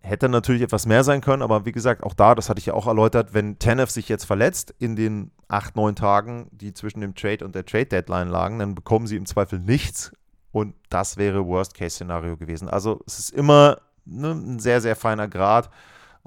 Hätte 0.02 0.28
natürlich 0.28 0.64
etwas 0.64 0.88
mehr 0.88 1.04
sein 1.04 1.22
können, 1.22 1.44
aber 1.44 1.66
wie 1.66 1.72
gesagt, 1.72 2.04
auch 2.04 2.16
da, 2.16 2.34
das 2.34 2.50
hatte 2.50 2.60
ich 2.60 2.66
ja 2.66 2.74
auch 2.74 2.88
erläutert, 2.88 3.34
wenn 3.36 3.60
Tenef 3.60 3.92
sich 3.92 4.10
jetzt 4.10 4.26
verletzt 4.26 4.74
in 4.80 4.96
den 4.96 5.32
acht, 5.48 5.76
neun 5.76 5.96
Tagen, 5.96 6.50
die 6.52 6.74
zwischen 6.74 7.00
dem 7.00 7.14
Trade 7.14 7.46
und 7.46 7.54
der 7.54 7.66
Trade-Deadline 7.66 8.28
lagen, 8.28 8.58
dann 8.58 8.74
bekommen 8.74 9.06
sie 9.06 9.18
im 9.18 9.28
Zweifel 9.28 9.60
nichts 9.60 10.12
und 10.52 10.74
das 10.90 11.18
wäre 11.18 11.46
Worst-Case-Szenario 11.46 12.38
gewesen. 12.38 12.68
Also 12.70 13.02
es 13.06 13.20
ist 13.20 13.30
immer 13.30 13.78
ne, 14.06 14.32
ein 14.32 14.58
sehr, 14.58 14.82
sehr 14.82 14.96
feiner 14.96 15.28
Grad, 15.28 15.70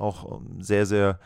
auch 0.00 0.40
ähm, 0.40 0.62
sehr, 0.62 0.86
sehr 0.86 1.18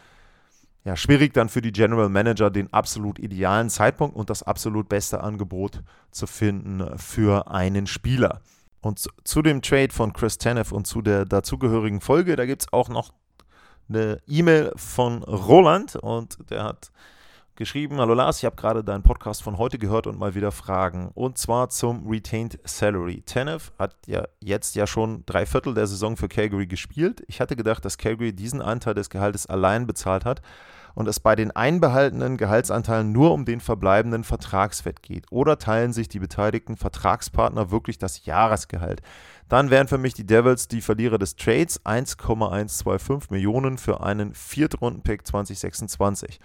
ja, 0.85 0.97
schwierig 0.97 1.33
dann 1.33 1.49
für 1.49 1.62
die 1.62 1.73
General 1.73 2.09
Manager 2.09 2.50
den 2.50 2.73
absolut 2.73 3.19
idealen 3.19 3.71
Zeitpunkt 3.71 4.16
und 4.16 4.28
das 4.28 4.43
absolut 4.43 4.88
beste 4.88 5.23
Angebot 5.23 5.83
zu 6.11 6.26
finden 6.26 6.99
für 6.99 7.50
einen 7.50 7.87
Spieler. 7.87 8.40
Und 8.81 8.99
zu, 8.99 9.09
zu 9.25 9.40
dem 9.40 9.62
Trade 9.62 9.93
von 9.93 10.12
Chris 10.12 10.37
Tanev 10.37 10.73
und 10.73 10.87
zu 10.87 11.00
der 11.00 11.25
dazugehörigen 11.25 12.02
Folge, 12.02 12.37
da 12.37 12.45
gibt 12.45 12.62
es 12.62 12.73
auch 12.73 12.90
noch 12.90 13.12
eine 13.88 14.21
E-Mail 14.26 14.73
von 14.76 15.23
Roland 15.23 15.97
und 15.97 16.38
der 16.50 16.64
hat 16.64 16.90
geschrieben, 17.56 17.99
hallo 17.99 18.14
Lars, 18.14 18.38
ich 18.38 18.44
habe 18.44 18.56
gerade 18.56 18.82
deinen 18.82 19.02
Podcast 19.02 19.42
von 19.42 19.58
heute 19.58 19.78
gehört 19.78 20.06
und 20.06 20.18
mal 20.18 20.34
wieder 20.34 20.50
Fragen. 20.50 21.11
Und 21.14 21.38
zwar 21.38 21.68
zum 21.68 22.08
Retained 22.08 22.58
Salary. 22.64 23.23
Tanev 23.23 23.73
hat 23.78 23.94
ja 24.06 24.25
jetzt 24.40 24.75
ja 24.75 24.87
schon 24.87 25.25
drei 25.26 25.46
Viertel 25.46 25.75
der 25.75 25.87
Saison 25.87 26.16
für 26.16 26.28
Calgary 26.28 26.66
gespielt. 26.66 27.23
Ich 27.28 27.40
hatte 27.40 27.56
gedacht, 27.56 27.84
dass 27.84 27.99
Calgary 27.99 28.32
diesen 28.32 28.61
Anteil 28.61 28.94
des 28.94 29.11
Gehaltes 29.11 29.46
allein 29.46 29.87
bezahlt 29.87 30.25
hat 30.25 30.42
und 30.94 31.08
es 31.08 31.20
bei 31.20 31.37
den 31.37 31.50
einbehaltenen 31.50 32.37
Gehaltsanteilen 32.37 33.12
nur 33.12 33.32
um 33.32 33.44
den 33.44 33.61
verbleibenden 33.61 34.25
Vertragswert 34.25 35.02
geht? 35.02 35.26
Oder 35.30 35.58
teilen 35.58 35.92
sich 35.92 36.08
die 36.08 36.20
beteiligten 36.20 36.76
Vertragspartner 36.76 37.70
wirklich 37.70 37.99
das 37.99 38.25
Jahresgehalt? 38.25 39.02
Dann 39.49 39.70
wären 39.70 39.88
für 39.88 39.99
mich 39.99 40.14
die 40.14 40.26
Devils 40.26 40.68
die 40.68 40.80
Verlierer 40.80 41.18
des 41.18 41.37
Trades 41.37 41.84
1,125 41.84 43.30
Millionen 43.30 43.78
für 43.78 44.02
einen 44.02 44.34
Viertrunden-Pick 44.34 45.26
2026. 45.26 46.40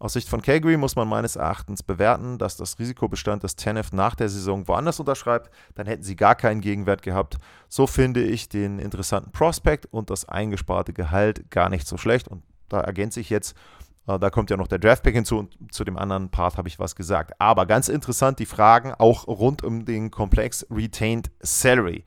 Aus 0.00 0.14
Sicht 0.14 0.30
von 0.30 0.40
Calgary 0.40 0.78
muss 0.78 0.96
man 0.96 1.06
meines 1.06 1.36
Erachtens 1.36 1.82
bewerten, 1.82 2.38
dass 2.38 2.56
das 2.56 2.78
Risikobestand 2.78 3.42
des 3.42 3.54
Tenef 3.54 3.92
nach 3.92 4.14
der 4.14 4.30
Saison 4.30 4.66
woanders 4.66 4.98
unterschreibt. 4.98 5.50
Dann 5.74 5.86
hätten 5.86 6.02
sie 6.02 6.16
gar 6.16 6.34
keinen 6.34 6.62
Gegenwert 6.62 7.02
gehabt. 7.02 7.36
So 7.68 7.86
finde 7.86 8.22
ich 8.22 8.48
den 8.48 8.78
interessanten 8.78 9.30
Prospect 9.30 9.84
und 9.84 10.08
das 10.08 10.26
eingesparte 10.26 10.94
Gehalt 10.94 11.50
gar 11.50 11.68
nicht 11.68 11.86
so 11.86 11.98
schlecht. 11.98 12.28
Und 12.28 12.42
da 12.70 12.80
ergänze 12.80 13.20
ich 13.20 13.28
jetzt, 13.28 13.54
äh, 14.06 14.18
da 14.18 14.30
kommt 14.30 14.48
ja 14.48 14.56
noch 14.56 14.68
der 14.68 14.78
Draftpick 14.78 15.14
hinzu 15.14 15.38
und 15.38 15.54
zu 15.70 15.84
dem 15.84 15.98
anderen 15.98 16.30
Part 16.30 16.56
habe 16.56 16.68
ich 16.68 16.78
was 16.78 16.96
gesagt. 16.96 17.38
Aber 17.38 17.66
ganz 17.66 17.90
interessant 17.90 18.38
die 18.38 18.46
Fragen 18.46 18.94
auch 18.94 19.28
rund 19.28 19.62
um 19.62 19.84
den 19.84 20.10
Komplex 20.10 20.66
Retained 20.70 21.30
Salary. 21.40 22.06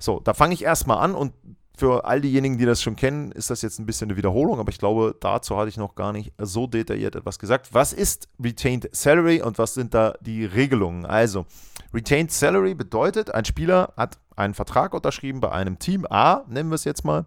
So, 0.00 0.18
da 0.18 0.34
fange 0.34 0.54
ich 0.54 0.64
erstmal 0.64 0.98
an 0.98 1.14
und 1.14 1.32
für 1.78 2.04
all 2.04 2.20
diejenigen, 2.20 2.58
die 2.58 2.66
das 2.66 2.82
schon 2.82 2.96
kennen, 2.96 3.30
ist 3.32 3.50
das 3.50 3.62
jetzt 3.62 3.78
ein 3.78 3.86
bisschen 3.86 4.08
eine 4.08 4.16
Wiederholung, 4.16 4.58
aber 4.58 4.70
ich 4.70 4.78
glaube, 4.78 5.14
dazu 5.20 5.56
hatte 5.56 5.68
ich 5.68 5.76
noch 5.76 5.94
gar 5.94 6.12
nicht 6.12 6.32
so 6.38 6.66
detailliert 6.66 7.14
etwas 7.14 7.38
gesagt. 7.38 7.68
Was 7.72 7.92
ist 7.92 8.28
Retained 8.42 8.88
Salary 8.92 9.40
und 9.42 9.58
was 9.58 9.74
sind 9.74 9.94
da 9.94 10.14
die 10.20 10.44
Regelungen? 10.44 11.06
Also, 11.06 11.46
Retained 11.94 12.32
Salary 12.32 12.74
bedeutet, 12.74 13.32
ein 13.32 13.44
Spieler 13.44 13.92
hat 13.96 14.18
einen 14.34 14.54
Vertrag 14.54 14.92
unterschrieben 14.92 15.40
bei 15.40 15.52
einem 15.52 15.78
Team 15.78 16.04
A, 16.10 16.44
nennen 16.48 16.70
wir 16.70 16.74
es 16.74 16.84
jetzt 16.84 17.04
mal, 17.04 17.26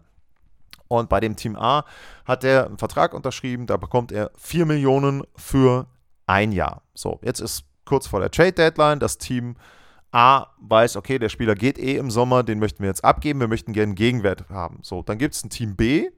und 0.89 1.07
bei 1.07 1.21
dem 1.21 1.37
Team 1.37 1.55
A 1.55 1.85
hat 2.25 2.43
er 2.43 2.65
einen 2.65 2.77
Vertrag 2.77 3.13
unterschrieben, 3.13 3.67
da 3.67 3.77
bekommt 3.77 4.11
er 4.11 4.31
4 4.35 4.65
Millionen 4.65 5.23
für 5.37 5.87
ein 6.27 6.51
Jahr. 6.51 6.81
So, 6.93 7.19
jetzt 7.23 7.39
ist 7.39 7.63
kurz 7.85 8.07
vor 8.07 8.19
der 8.19 8.31
Trade 8.31 8.51
Deadline, 8.51 8.99
das 8.99 9.17
Team 9.17 9.55
A 10.11 10.47
weiß, 10.59 10.97
okay, 10.97 11.19
der 11.19 11.29
Spieler 11.29 11.55
geht 11.55 11.77
eh 11.77 11.95
im 11.95 12.11
Sommer, 12.11 12.43
den 12.43 12.59
möchten 12.59 12.83
wir 12.83 12.89
jetzt 12.89 13.03
abgeben, 13.03 13.39
wir 13.39 13.47
möchten 13.47 13.73
gerne 13.73 13.89
einen 13.89 13.95
Gegenwert 13.95 14.49
haben. 14.49 14.79
So, 14.81 15.03
dann 15.03 15.17
gibt 15.17 15.35
es 15.35 15.43
ein 15.43 15.49
Team 15.49 15.75
B, 15.75 16.09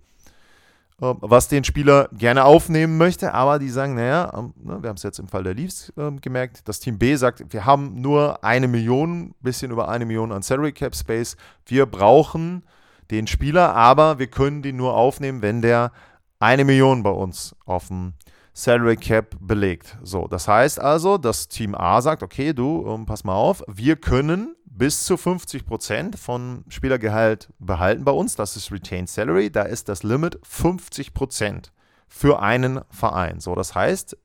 ähm, 1.01 1.17
was 1.21 1.47
den 1.47 1.63
Spieler 1.63 2.09
gerne 2.13 2.45
aufnehmen 2.45 2.97
möchte, 2.97 3.34
aber 3.34 3.60
die 3.60 3.69
sagen, 3.69 3.95
naja, 3.95 4.32
ähm, 4.36 4.53
ne, 4.63 4.82
wir 4.82 4.89
haben 4.89 4.97
es 4.97 5.03
jetzt 5.03 5.19
im 5.19 5.27
Fall 5.27 5.43
der 5.43 5.53
Leafs 5.53 5.93
ähm, 5.97 6.21
gemerkt, 6.21 6.67
das 6.67 6.79
Team 6.79 6.97
B 6.97 7.15
sagt, 7.15 7.53
wir 7.53 7.65
haben 7.65 8.01
nur 8.01 8.43
eine 8.43 8.67
Million, 8.67 9.36
bisschen 9.41 9.71
über 9.71 9.89
eine 9.89 10.06
Million 10.06 10.32
an 10.32 10.41
Salary 10.41 10.71
Cap 10.71 10.95
Space, 10.95 11.38
wir 11.67 11.86
brauchen 11.86 12.63
den 13.12 13.27
Spieler, 13.27 13.75
aber 13.75 14.17
wir 14.17 14.27
können 14.27 14.63
den 14.63 14.75
nur 14.75 14.95
aufnehmen, 14.95 15.41
wenn 15.41 15.62
der 15.62 15.91
eine 16.39 16.65
Million 16.65 17.03
bei 17.03 17.12
uns 17.12 17.56
auf 17.65 17.88
dem 17.89 18.13
Salary 18.54 18.98
Cap 18.98 19.36
belegt. 19.39 19.98
So, 20.04 20.28
das 20.28 20.48
heißt 20.48 20.80
also, 20.80 21.18
das 21.18 21.48
Team 21.48 21.76
A 21.76 22.02
sagt, 22.02 22.22
okay, 22.24 22.54
du, 22.54 22.78
um, 22.78 23.06
pass 23.06 23.24
mal 23.24 23.34
auf, 23.34 23.63
wir 23.68 23.96
können 23.96 24.56
bis 24.66 25.06
zu 25.06 25.18
50 25.18 25.66
Prozent 25.66 26.18
von 26.18 26.63
Spielergehalt 26.68 27.50
behalten 27.60 28.04
bei 28.04 28.12
uns. 28.12 28.36
Das 28.36 28.56
ist 28.56 28.72
Retained 28.72 29.10
Salary. 29.10 29.52
Da 29.52 29.63
ist 29.63 29.89
das 29.89 30.04
Limit 30.04 30.39
50 30.44 31.13
Prozent 31.13 31.72
für 32.08 32.42
einen 32.42 32.82
Verein. 32.89 33.39
So, 33.39 33.56
das 33.56 33.76
heißt, 33.76 34.18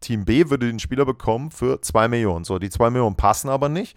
Team 0.00 0.24
B 0.24 0.50
würde 0.50 0.66
den 0.66 0.78
Spieler 0.78 1.04
bekommen 1.04 1.50
für 1.50 1.80
2 1.80 2.08
Millionen. 2.08 2.44
So, 2.44 2.58
die 2.58 2.70
2 2.70 2.90
Millionen 2.90 3.16
passen 3.16 3.48
aber 3.48 3.68
nicht. 3.68 3.96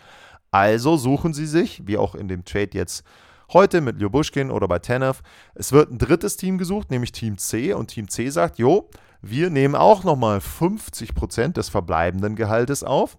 Also 0.52 0.98
suchen 0.98 1.34
sie 1.34 1.46
sich, 1.46 1.86
wie 1.86 1.98
auch 1.98 2.16
in 2.16 2.28
dem 2.28 2.44
Trade 2.44 2.72
jetzt 2.74 3.04
Heute 3.52 3.82
mit 3.82 4.00
Ljobuschkin 4.00 4.52
oder 4.52 4.68
bei 4.68 4.78
Tanev. 4.78 5.24
Es 5.56 5.72
wird 5.72 5.92
ein 5.92 5.98
drittes 5.98 6.38
Team 6.38 6.60
gesucht, 6.60 6.92
nämlich 6.92 7.12
Team 7.12 7.40
C. 7.40 7.74
Und 7.74 7.88
Team 7.88 8.08
C 8.08 8.30
sagt, 8.30 8.60
jo, 8.60 8.92
wir 9.22 9.50
nehmen 9.50 9.76
auch 9.76 10.04
nochmal 10.04 10.40
50% 10.40 11.54
des 11.54 11.70
verbleibenden 11.70 12.36
Gehaltes 12.36 12.84
auf. 12.84 13.18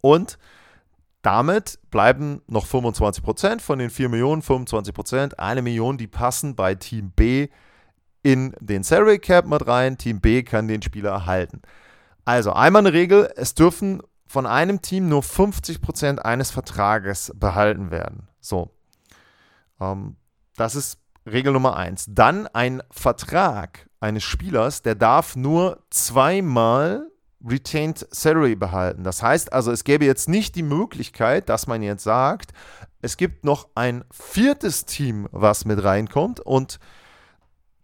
Und 0.00 0.38
damit 1.22 1.78
bleiben 1.90 2.42
noch 2.46 2.66
25% 2.66 3.60
von 3.60 3.78
den 3.78 3.90
4 3.90 4.08
Millionen, 4.08 4.42
25%, 4.42 5.34
eine 5.34 5.62
Million, 5.62 5.96
die 5.96 6.06
passen 6.06 6.54
bei 6.54 6.74
Team 6.74 7.12
B 7.12 7.48
in 8.22 8.54
den 8.60 8.82
Salary 8.82 9.18
Cap 9.18 9.46
mit 9.46 9.66
rein. 9.66 9.96
Team 9.96 10.20
B 10.20 10.42
kann 10.42 10.68
den 10.68 10.82
Spieler 10.82 11.10
erhalten. 11.10 11.62
Also 12.24 12.52
einmal 12.52 12.80
eine 12.80 12.92
Regel, 12.92 13.32
es 13.36 13.54
dürfen 13.54 14.02
von 14.26 14.46
einem 14.46 14.82
Team 14.82 15.08
nur 15.08 15.22
50% 15.22 16.18
eines 16.18 16.50
Vertrages 16.50 17.32
behalten 17.36 17.90
werden. 17.90 18.28
So, 18.40 18.70
ähm, 19.80 20.16
das 20.56 20.74
ist 20.74 20.98
Regel 21.26 21.52
Nummer 21.52 21.76
eins. 21.76 22.06
Dann 22.08 22.46
ein 22.48 22.82
Vertrag 22.90 23.88
eines 24.04 24.22
Spielers, 24.22 24.82
der 24.82 24.94
darf 24.94 25.34
nur 25.34 25.82
zweimal 25.88 27.10
Retained 27.42 28.06
Salary 28.10 28.54
behalten. 28.54 29.02
Das 29.02 29.22
heißt 29.22 29.52
also, 29.52 29.72
es 29.72 29.84
gäbe 29.84 30.04
jetzt 30.04 30.28
nicht 30.28 30.54
die 30.56 30.62
Möglichkeit, 30.62 31.48
dass 31.48 31.66
man 31.66 31.82
jetzt 31.82 32.04
sagt, 32.04 32.52
es 33.00 33.16
gibt 33.16 33.44
noch 33.44 33.68
ein 33.74 34.04
viertes 34.10 34.84
Team, 34.84 35.26
was 35.32 35.64
mit 35.64 35.82
reinkommt 35.82 36.40
und 36.40 36.78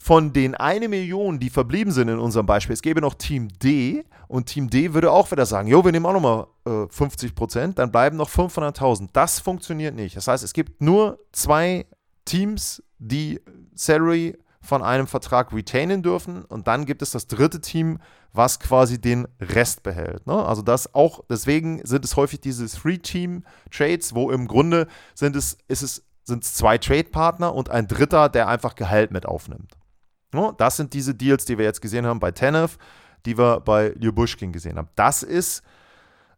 von 0.02 0.32
den 0.32 0.54
eine 0.54 0.88
Million, 0.88 1.38
die 1.38 1.50
verblieben 1.50 1.92
sind 1.92 2.08
in 2.08 2.18
unserem 2.18 2.46
Beispiel, 2.46 2.74
es 2.74 2.82
gäbe 2.82 3.00
noch 3.00 3.14
Team 3.14 3.48
D 3.58 4.04
und 4.28 4.46
Team 4.46 4.70
D 4.70 4.94
würde 4.94 5.12
auch 5.12 5.30
wieder 5.30 5.44
sagen, 5.44 5.68
jo, 5.68 5.84
wir 5.84 5.92
nehmen 5.92 6.06
auch 6.06 6.14
nochmal 6.14 6.46
äh, 6.66 6.86
50 6.88 7.34
Prozent, 7.34 7.78
dann 7.78 7.90
bleiben 7.90 8.16
noch 8.16 8.30
500.000. 8.30 9.08
Das 9.12 9.40
funktioniert 9.40 9.94
nicht. 9.94 10.16
Das 10.16 10.28
heißt, 10.28 10.44
es 10.44 10.52
gibt 10.52 10.82
nur 10.82 11.18
zwei 11.32 11.86
Teams, 12.24 12.82
die 12.98 13.40
Salary 13.74 14.36
von 14.62 14.82
einem 14.82 15.06
Vertrag 15.06 15.52
retainen 15.52 16.02
dürfen 16.02 16.44
und 16.44 16.66
dann 16.66 16.84
gibt 16.84 17.02
es 17.02 17.10
das 17.10 17.26
dritte 17.26 17.60
Team, 17.60 17.98
was 18.32 18.60
quasi 18.60 19.00
den 19.00 19.26
Rest 19.40 19.82
behält. 19.82 20.26
Ne? 20.26 20.34
Also 20.34 20.62
das 20.62 20.94
auch, 20.94 21.24
deswegen 21.28 21.84
sind 21.84 22.04
es 22.04 22.16
häufig 22.16 22.40
diese 22.40 22.66
Three-Team-Trades, 22.66 24.14
wo 24.14 24.30
im 24.30 24.46
Grunde 24.46 24.86
sind 25.14 25.34
es, 25.34 25.56
ist 25.68 25.82
es, 25.82 26.04
sind 26.24 26.44
es 26.44 26.54
zwei 26.54 26.78
Trade-Partner 26.78 27.54
und 27.54 27.70
ein 27.70 27.88
dritter, 27.88 28.28
der 28.28 28.48
einfach 28.48 28.74
Gehalt 28.74 29.10
mit 29.10 29.26
aufnimmt. 29.26 29.76
No, 30.32 30.52
das 30.52 30.76
sind 30.76 30.92
diese 30.92 31.14
Deals, 31.14 31.44
die 31.44 31.58
wir 31.58 31.64
jetzt 31.64 31.80
gesehen 31.80 32.06
haben 32.06 32.20
bei 32.20 32.30
Tenev, 32.30 32.76
die 33.26 33.36
wir 33.36 33.60
bei 33.60 33.94
Ljubushkin 33.98 34.52
gesehen 34.52 34.78
haben. 34.78 34.88
Das 34.94 35.22
ist, 35.22 35.62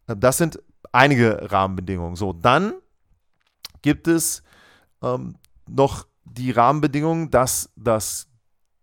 äh, 0.07 0.17
das 0.17 0.39
sind 0.39 0.63
einige 0.93 1.51
Rahmenbedingungen. 1.51 2.17
So, 2.17 2.33
dann 2.33 2.75
gibt 3.83 4.09
es 4.09 4.43
ähm, 5.03 5.37
noch 5.67 6.07
die 6.33 6.51
Rahmenbedingungen, 6.51 7.31
dass 7.31 7.71
das 7.77 8.29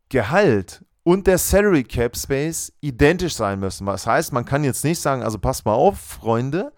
Gehalt 0.10 0.84
und 1.04 1.28
der 1.28 1.38
Salary 1.38 1.84
Cap 1.84 2.18
Space 2.18 2.74
identisch 2.82 3.36
sein 3.36 3.60
müssen. 3.60 3.86
Das 3.86 4.06
heißt, 4.06 4.34
man 4.34 4.46
kann 4.46 4.64
jetzt 4.64 4.84
nicht 4.84 5.00
sagen, 5.00 5.24
also 5.24 5.40
passt 5.40 5.66
mal 5.66 5.74
auf, 5.74 6.00
Freunde, 6.00 6.72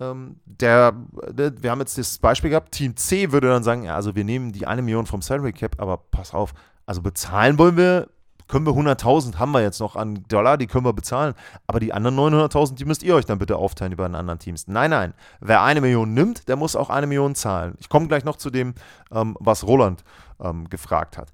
ähm, 0.00 0.40
der, 0.44 0.92
der, 1.30 1.62
wir 1.62 1.70
haben 1.70 1.80
jetzt 1.80 1.98
das 1.98 2.18
Beispiel 2.18 2.50
gehabt, 2.50 2.72
Team 2.72 2.96
C 2.96 3.32
würde 3.32 3.48
dann 3.48 3.62
sagen, 3.62 3.84
ja, 3.84 3.94
also 3.94 4.14
wir 4.14 4.24
nehmen 4.24 4.52
die 4.52 4.66
eine 4.66 4.82
Million 4.82 5.06
vom 5.06 5.22
Salary 5.22 5.52
Cap, 5.52 5.76
aber 5.78 5.98
pass 5.98 6.34
auf, 6.34 6.52
also 6.86 7.02
bezahlen 7.02 7.58
wollen 7.58 7.76
wir, 7.76 8.08
können 8.50 8.66
wir 8.66 8.72
100.000, 8.72 9.38
haben 9.38 9.52
wir 9.52 9.62
jetzt 9.62 9.80
noch 9.80 9.96
an 9.96 10.24
Dollar, 10.28 10.58
die 10.58 10.66
können 10.66 10.84
wir 10.84 10.92
bezahlen. 10.92 11.34
Aber 11.66 11.80
die 11.80 11.92
anderen 11.92 12.18
900.000, 12.18 12.74
die 12.74 12.84
müsst 12.84 13.02
ihr 13.02 13.14
euch 13.14 13.24
dann 13.24 13.38
bitte 13.38 13.56
aufteilen 13.56 13.92
über 13.92 14.08
den 14.08 14.14
anderen 14.14 14.38
Teams. 14.38 14.66
Nein, 14.68 14.90
nein. 14.90 15.14
Wer 15.40 15.62
eine 15.62 15.80
Million 15.80 16.12
nimmt, 16.12 16.48
der 16.48 16.56
muss 16.56 16.76
auch 16.76 16.90
eine 16.90 17.06
Million 17.06 17.34
zahlen. 17.34 17.74
Ich 17.78 17.88
komme 17.88 18.08
gleich 18.08 18.24
noch 18.24 18.36
zu 18.36 18.50
dem, 18.50 18.74
ähm, 19.12 19.36
was 19.40 19.66
Roland 19.66 20.04
ähm, 20.40 20.68
gefragt 20.68 21.16
hat. 21.16 21.30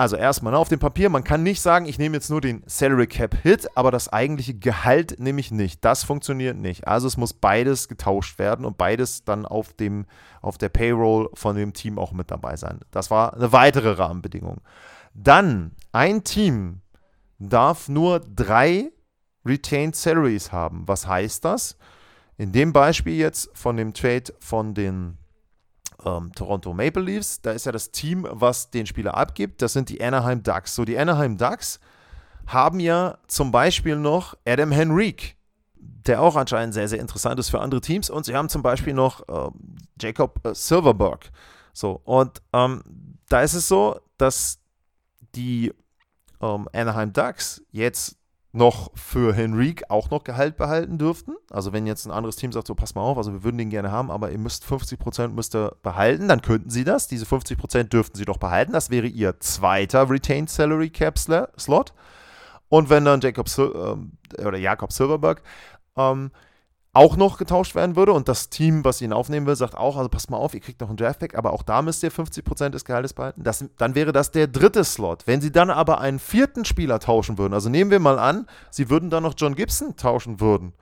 Also 0.00 0.16
erstmal 0.16 0.54
ne, 0.54 0.58
auf 0.58 0.70
dem 0.70 0.78
Papier, 0.78 1.10
man 1.10 1.24
kann 1.24 1.42
nicht 1.42 1.60
sagen, 1.60 1.84
ich 1.84 1.98
nehme 1.98 2.16
jetzt 2.16 2.30
nur 2.30 2.40
den 2.40 2.62
Salary 2.64 3.06
Cap 3.06 3.34
Hit, 3.42 3.68
aber 3.76 3.90
das 3.90 4.10
eigentliche 4.10 4.54
Gehalt 4.54 5.20
nehme 5.20 5.40
ich 5.40 5.50
nicht. 5.50 5.84
Das 5.84 6.04
funktioniert 6.04 6.56
nicht. 6.56 6.88
Also 6.88 7.06
es 7.06 7.18
muss 7.18 7.34
beides 7.34 7.86
getauscht 7.86 8.38
werden 8.38 8.64
und 8.64 8.78
beides 8.78 9.24
dann 9.24 9.44
auf, 9.44 9.74
dem, 9.74 10.06
auf 10.40 10.56
der 10.56 10.70
Payroll 10.70 11.28
von 11.34 11.54
dem 11.54 11.74
Team 11.74 11.98
auch 11.98 12.12
mit 12.12 12.30
dabei 12.30 12.56
sein. 12.56 12.80
Das 12.92 13.10
war 13.10 13.34
eine 13.34 13.52
weitere 13.52 13.90
Rahmenbedingung. 13.90 14.62
Dann, 15.14 15.72
ein 15.92 16.24
Team 16.24 16.80
darf 17.38 17.88
nur 17.88 18.20
drei 18.20 18.92
Retained 19.44 19.96
Salaries 19.96 20.52
haben. 20.52 20.86
Was 20.86 21.06
heißt 21.06 21.44
das? 21.44 21.76
In 22.36 22.52
dem 22.52 22.72
Beispiel 22.72 23.14
jetzt 23.14 23.50
von 23.54 23.76
dem 23.76 23.92
Trade 23.92 24.32
von 24.38 24.74
den 24.74 25.18
ähm, 26.04 26.32
Toronto 26.34 26.72
Maple 26.72 27.02
Leafs. 27.02 27.40
Da 27.40 27.52
ist 27.52 27.66
ja 27.66 27.72
das 27.72 27.90
Team, 27.90 28.26
was 28.30 28.70
den 28.70 28.86
Spieler 28.86 29.16
abgibt. 29.16 29.62
Das 29.62 29.72
sind 29.72 29.88
die 29.88 30.02
Anaheim 30.02 30.42
Ducks. 30.42 30.74
So, 30.74 30.84
die 30.84 30.98
Anaheim 30.98 31.36
Ducks 31.36 31.80
haben 32.46 32.80
ja 32.80 33.18
zum 33.26 33.52
Beispiel 33.52 33.96
noch 33.96 34.34
Adam 34.46 34.72
Henrique, 34.72 35.34
der 35.76 36.20
auch 36.20 36.36
anscheinend 36.36 36.74
sehr, 36.74 36.88
sehr 36.88 37.00
interessant 37.00 37.38
ist 37.38 37.50
für 37.50 37.60
andere 37.60 37.80
Teams. 37.80 38.10
Und 38.10 38.24
sie 38.24 38.34
haben 38.34 38.48
zum 38.48 38.62
Beispiel 38.62 38.94
noch 38.94 39.28
äh, 39.28 39.50
Jacob 40.00 40.44
äh, 40.44 40.54
Silverberg. 40.54 41.30
So, 41.72 42.00
und 42.04 42.42
ähm, 42.52 42.82
da 43.28 43.42
ist 43.42 43.54
es 43.54 43.68
so, 43.68 44.00
dass 44.18 44.59
die 45.34 45.72
ähm, 46.40 46.68
Anaheim 46.72 47.12
Ducks 47.12 47.62
jetzt 47.70 48.16
noch 48.52 48.90
für 48.96 49.32
Henrique 49.32 49.84
auch 49.88 50.10
noch 50.10 50.24
Gehalt 50.24 50.56
behalten 50.56 50.98
dürften. 50.98 51.36
Also 51.50 51.72
wenn 51.72 51.86
jetzt 51.86 52.04
ein 52.06 52.10
anderes 52.10 52.36
Team 52.36 52.50
sagt, 52.50 52.66
so 52.66 52.74
pass 52.74 52.94
mal 52.94 53.02
auf, 53.02 53.16
also 53.16 53.32
wir 53.32 53.44
würden 53.44 53.58
den 53.58 53.70
gerne 53.70 53.92
haben, 53.92 54.10
aber 54.10 54.32
ihr 54.32 54.38
müsst 54.38 54.64
50% 54.64 55.28
müsst 55.28 55.54
ihr 55.54 55.76
behalten, 55.82 56.26
dann 56.26 56.42
könnten 56.42 56.70
sie 56.70 56.82
das. 56.82 57.06
Diese 57.06 57.26
50% 57.26 57.84
dürften 57.84 58.16
sie 58.16 58.24
doch 58.24 58.38
behalten. 58.38 58.72
Das 58.72 58.90
wäre 58.90 59.06
ihr 59.06 59.38
zweiter 59.38 60.10
Retained 60.10 60.50
Salary 60.50 60.90
Cap 60.90 61.18
Slot. 61.18 61.92
Und 62.68 62.90
wenn 62.90 63.04
dann 63.04 63.20
Jacob 63.20 63.46
ähm, 63.58 64.12
oder 64.38 64.58
Jakob 64.58 64.92
Silverberg 64.92 65.42
ähm, 65.96 66.32
auch 66.92 67.16
noch 67.16 67.38
getauscht 67.38 67.74
werden 67.74 67.94
würde 67.94 68.12
und 68.12 68.28
das 68.28 68.50
Team, 68.50 68.84
was 68.84 69.00
ihn 69.00 69.12
aufnehmen 69.12 69.46
will, 69.46 69.54
sagt 69.54 69.76
auch, 69.76 69.96
also 69.96 70.08
passt 70.08 70.28
mal 70.28 70.38
auf, 70.38 70.54
ihr 70.54 70.60
kriegt 70.60 70.80
noch 70.80 70.88
einen 70.88 70.96
Draftback, 70.96 71.36
aber 71.36 71.52
auch 71.52 71.62
da 71.62 71.82
müsst 71.82 72.02
ihr 72.02 72.10
50% 72.10 72.70
des 72.70 72.84
Gehaltes 72.84 73.12
behalten. 73.12 73.44
Das, 73.44 73.64
dann 73.78 73.94
wäre 73.94 74.12
das 74.12 74.32
der 74.32 74.48
dritte 74.48 74.82
Slot. 74.82 75.26
Wenn 75.26 75.40
sie 75.40 75.52
dann 75.52 75.70
aber 75.70 76.00
einen 76.00 76.18
vierten 76.18 76.64
Spieler 76.64 76.98
tauschen 76.98 77.38
würden, 77.38 77.54
also 77.54 77.68
nehmen 77.68 77.92
wir 77.92 78.00
mal 78.00 78.18
an, 78.18 78.46
sie 78.70 78.90
würden 78.90 79.08
dann 79.08 79.22
noch 79.22 79.34
John 79.36 79.54
Gibson 79.54 79.96
tauschen 79.96 80.40
würden 80.40 80.72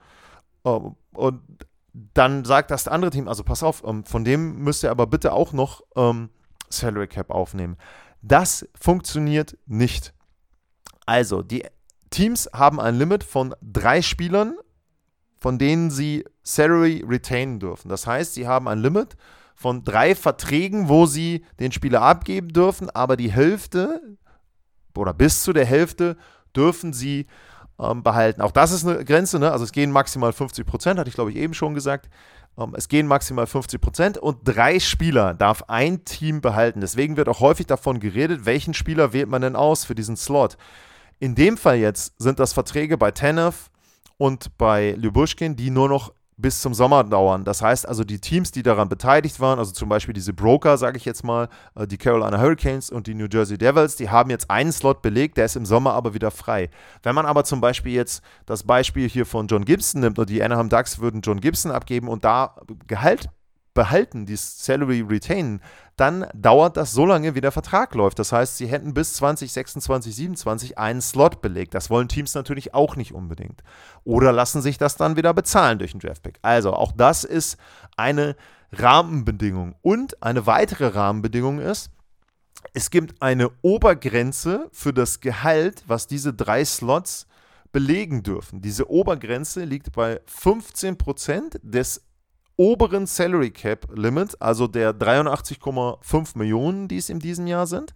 ähm, 0.65 0.95
und 1.13 1.41
dann 2.13 2.45
sagt 2.45 2.71
das 2.71 2.87
andere 2.87 3.11
Team, 3.11 3.27
also 3.27 3.43
pass 3.43 3.61
auf, 3.61 3.83
ähm, 3.85 4.03
von 4.03 4.23
dem 4.23 4.63
müsst 4.63 4.83
ihr 4.83 4.91
aber 4.91 5.05
bitte 5.05 5.33
auch 5.33 5.53
noch 5.53 5.81
ähm, 5.95 6.29
Salary 6.69 7.07
Cap 7.07 7.29
aufnehmen. 7.29 7.77
Das 8.21 8.67
funktioniert 8.79 9.57
nicht. 9.65 10.13
Also, 11.05 11.41
die 11.41 11.65
Teams 12.09 12.49
haben 12.53 12.79
ein 12.79 12.95
Limit 12.95 13.23
von 13.23 13.55
drei 13.61 14.01
Spielern 14.01 14.57
von 15.39 15.57
denen 15.57 15.89
sie 15.91 16.25
Salary 16.43 17.03
retainen 17.07 17.59
dürfen. 17.59 17.89
Das 17.89 18.05
heißt, 18.05 18.33
sie 18.33 18.47
haben 18.47 18.67
ein 18.67 18.79
Limit 18.79 19.15
von 19.55 19.83
drei 19.83 20.15
Verträgen, 20.15 20.89
wo 20.89 21.05
sie 21.05 21.45
den 21.59 21.71
Spieler 21.71 22.01
abgeben 22.01 22.49
dürfen, 22.49 22.89
aber 22.89 23.17
die 23.17 23.31
Hälfte 23.31 24.17
oder 24.95 25.13
bis 25.13 25.43
zu 25.43 25.53
der 25.53 25.65
Hälfte 25.65 26.17
dürfen 26.55 26.93
sie 26.93 27.27
ähm, 27.79 28.03
behalten. 28.03 28.41
Auch 28.41 28.51
das 28.51 28.71
ist 28.71 28.85
eine 28.85 29.03
Grenze, 29.05 29.39
ne? 29.39 29.51
also 29.51 29.63
es 29.63 29.71
gehen 29.71 29.91
maximal 29.91 30.33
50 30.33 30.65
Prozent, 30.65 30.99
hatte 30.99 31.09
ich 31.09 31.15
glaube 31.15 31.31
ich 31.31 31.37
eben 31.37 31.53
schon 31.53 31.73
gesagt. 31.73 32.09
Ähm, 32.57 32.73
es 32.75 32.87
gehen 32.87 33.07
maximal 33.07 33.47
50 33.47 33.79
Prozent 33.79 34.17
und 34.17 34.39
drei 34.43 34.79
Spieler 34.79 35.33
darf 35.33 35.63
ein 35.67 36.03
Team 36.05 36.41
behalten. 36.41 36.81
Deswegen 36.81 37.17
wird 37.17 37.29
auch 37.29 37.39
häufig 37.39 37.67
davon 37.67 37.99
geredet, 37.99 38.45
welchen 38.45 38.73
Spieler 38.73 39.13
wählt 39.13 39.29
man 39.29 39.41
denn 39.41 39.55
aus 39.55 39.85
für 39.85 39.95
diesen 39.95 40.17
Slot. 40.17 40.57
In 41.19 41.35
dem 41.35 41.57
Fall 41.57 41.77
jetzt 41.77 42.13
sind 42.17 42.39
das 42.39 42.53
Verträge 42.53 42.97
bei 42.97 43.11
Tanev, 43.11 43.69
und 44.19 44.57
bei 44.57 44.91
Lyubushkin, 44.97 45.55
die 45.55 45.71
nur 45.71 45.87
noch 45.87 46.13
bis 46.35 46.61
zum 46.61 46.73
Sommer 46.73 47.03
dauern. 47.03 47.43
Das 47.43 47.61
heißt 47.61 47.87
also, 47.87 48.03
die 48.03 48.19
Teams, 48.19 48.51
die 48.51 48.63
daran 48.63 48.87
beteiligt 48.87 49.39
waren, 49.39 49.59
also 49.59 49.71
zum 49.71 49.89
Beispiel 49.89 50.13
diese 50.13 50.33
Broker, 50.33 50.77
sage 50.77 50.97
ich 50.97 51.05
jetzt 51.05 51.23
mal, 51.23 51.49
äh, 51.75 51.87
die 51.87 51.97
Carolina 51.97 52.39
Hurricanes 52.39 52.89
und 52.89 53.07
die 53.07 53.13
New 53.13 53.27
Jersey 53.31 53.57
Devils, 53.57 53.95
die 53.95 54.09
haben 54.09 54.29
jetzt 54.29 54.49
einen 54.49 54.71
Slot 54.71 55.01
belegt, 55.01 55.37
der 55.37 55.45
ist 55.45 55.55
im 55.55 55.65
Sommer 55.65 55.93
aber 55.93 56.13
wieder 56.13 56.31
frei. 56.31 56.69
Wenn 57.03 57.15
man 57.15 57.25
aber 57.25 57.43
zum 57.43 57.59
Beispiel 57.61 57.93
jetzt 57.93 58.21
das 58.45 58.63
Beispiel 58.63 59.09
hier 59.09 59.25
von 59.25 59.47
John 59.47 59.65
Gibson 59.65 60.01
nimmt 60.01 60.19
und 60.19 60.29
die 60.29 60.41
Anaheim 60.41 60.69
Ducks 60.69 60.99
würden 60.99 61.21
John 61.21 61.41
Gibson 61.41 61.71
abgeben 61.71 62.07
und 62.07 62.23
da 62.23 62.55
Gehalt 62.87 63.29
behalten, 63.79 64.25
die 64.25 64.35
Salary 64.35 64.99
retainen, 64.99 65.61
dann 65.95 66.27
dauert 66.33 66.75
das 66.75 66.91
so 66.91 67.05
lange, 67.05 67.33
wie 67.33 67.39
der 67.39 67.53
Vertrag 67.53 67.95
läuft. 67.95 68.19
Das 68.19 68.33
heißt, 68.33 68.57
sie 68.57 68.67
hätten 68.67 68.93
bis 68.93 69.13
2026, 69.13 70.13
27 70.13 70.77
einen 70.77 70.99
Slot 70.99 71.41
belegt. 71.41 71.73
Das 71.73 71.89
wollen 71.89 72.09
Teams 72.09 72.35
natürlich 72.35 72.73
auch 72.73 72.97
nicht 72.97 73.13
unbedingt. 73.13 73.63
Oder 74.03 74.33
lassen 74.33 74.61
sich 74.61 74.77
das 74.77 74.97
dann 74.97 75.15
wieder 75.15 75.33
bezahlen 75.33 75.79
durch 75.79 75.93
einen 75.93 76.01
Draftpick. 76.01 76.39
Also 76.41 76.73
auch 76.73 76.91
das 76.91 77.23
ist 77.23 77.57
eine 77.95 78.35
Rahmenbedingung. 78.73 79.75
Und 79.81 80.21
eine 80.21 80.45
weitere 80.45 80.87
Rahmenbedingung 80.87 81.59
ist, 81.59 81.89
es 82.73 82.91
gibt 82.91 83.21
eine 83.21 83.49
Obergrenze 83.61 84.67
für 84.73 84.91
das 84.91 85.21
Gehalt, 85.21 85.83
was 85.87 86.05
diese 86.05 86.33
drei 86.33 86.65
Slots 86.65 87.27
belegen 87.71 88.23
dürfen. 88.23 88.61
Diese 88.61 88.89
Obergrenze 88.89 89.63
liegt 89.63 89.93
bei 89.93 90.19
15% 90.27 91.61
des 91.63 92.08
oberen 92.59 93.07
Salary 93.07 93.51
Cap 93.51 93.87
Limit, 93.95 94.41
also 94.41 94.67
der 94.67 94.93
83,5 94.93 96.37
Millionen, 96.37 96.89
die 96.89 96.97
es 96.97 97.09
in 97.09 97.19
diesem 97.19 97.47
Jahr 97.47 97.65
sind. 97.65 97.93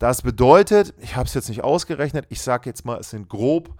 Das 0.00 0.22
bedeutet, 0.22 0.92
ich 0.98 1.14
habe 1.14 1.26
es 1.26 1.34
jetzt 1.34 1.48
nicht 1.48 1.62
ausgerechnet, 1.62 2.26
ich 2.28 2.42
sage 2.42 2.68
jetzt 2.68 2.84
mal, 2.84 2.98
es 2.98 3.10
sind 3.10 3.28
grob 3.28 3.70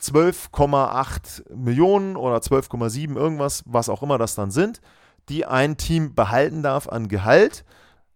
12,8 0.00 1.54
Millionen 1.54 2.16
oder 2.16 2.38
12,7 2.38 3.16
irgendwas, 3.16 3.62
was 3.66 3.90
auch 3.90 4.02
immer 4.02 4.16
das 4.16 4.34
dann 4.34 4.50
sind, 4.50 4.80
die 5.28 5.44
ein 5.44 5.76
Team 5.76 6.14
behalten 6.14 6.62
darf 6.62 6.88
an 6.88 7.08
Gehalt. 7.08 7.66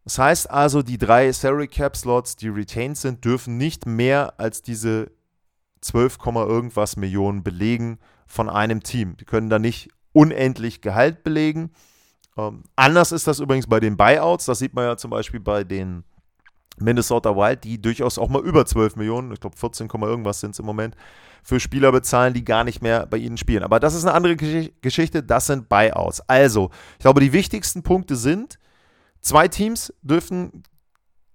Das 0.05 0.19
heißt 0.19 0.51
also, 0.51 0.83
die 0.83 0.97
drei 0.97 1.31
Salary 1.31 1.69
Cap 1.69 1.95
Slots, 1.95 2.37
die 2.37 2.49
retained 2.49 2.97
sind, 2.97 3.23
dürfen 3.27 3.59
nicht 3.59 3.85
mehr 3.85 4.41
als 4.41 4.63
diese 4.63 5.11
12, 5.83 6.17
irgendwas 6.25 6.97
Millionen 6.97 7.43
belegen 7.43 7.99
von 8.27 8.49
einem 8.49 8.83
Team. 8.83 9.19
Die 9.19 9.27
können 9.27 9.51
da 9.51 9.59
nicht 9.59 9.91
unendlich 10.19 10.81
Gehalt 10.81 11.23
belegen. 11.23 11.71
Ähm, 12.37 12.65
anders 12.75 13.13
ist 13.13 13.29
das 13.29 13.39
übrigens 13.39 13.69
bei 13.69 13.79
den 13.79 13.97
Buyouts. 13.97 14.47
Das 14.47 14.59
sieht 14.59 14.75
man 14.75 14.85
ja 14.85 14.97
zum 14.97 15.13
Beispiel 15.13 15.39
bei 15.39 15.63
den 15.63 16.03
Minnesota 16.81 17.37
Wild, 17.37 17.63
die 17.63 17.81
durchaus 17.81 18.19
auch 18.19 18.29
mal 18.29 18.43
über 18.43 18.67
12 18.67 18.97
Millionen, 18.97 19.33
ich 19.33 19.41
glaube 19.41 19.57
14, 19.57 19.89
irgendwas 19.89 20.41
sind 20.41 20.53
es 20.53 20.59
im 20.59 20.67
Moment, 20.67 20.97
für 21.43 21.61
Spieler 21.61 21.93
bezahlen, 21.93 22.35
die 22.35 22.45
gar 22.45 22.65
nicht 22.65 22.83
mehr 22.83 23.07
bei 23.07 23.17
ihnen 23.17 23.37
spielen. 23.37 23.63
Aber 23.63 23.79
das 23.79 23.95
ist 23.95 24.05
eine 24.05 24.15
andere 24.15 24.37
Geschichte, 24.37 25.23
das 25.23 25.47
sind 25.47 25.69
Buyouts. 25.69 26.21
Also, 26.29 26.71
ich 26.95 27.03
glaube, 27.03 27.21
die 27.21 27.33
wichtigsten 27.33 27.83
Punkte 27.83 28.17
sind, 28.17 28.59
zwei 29.21 29.47
Teams 29.47 29.93
dürfen 30.03 30.65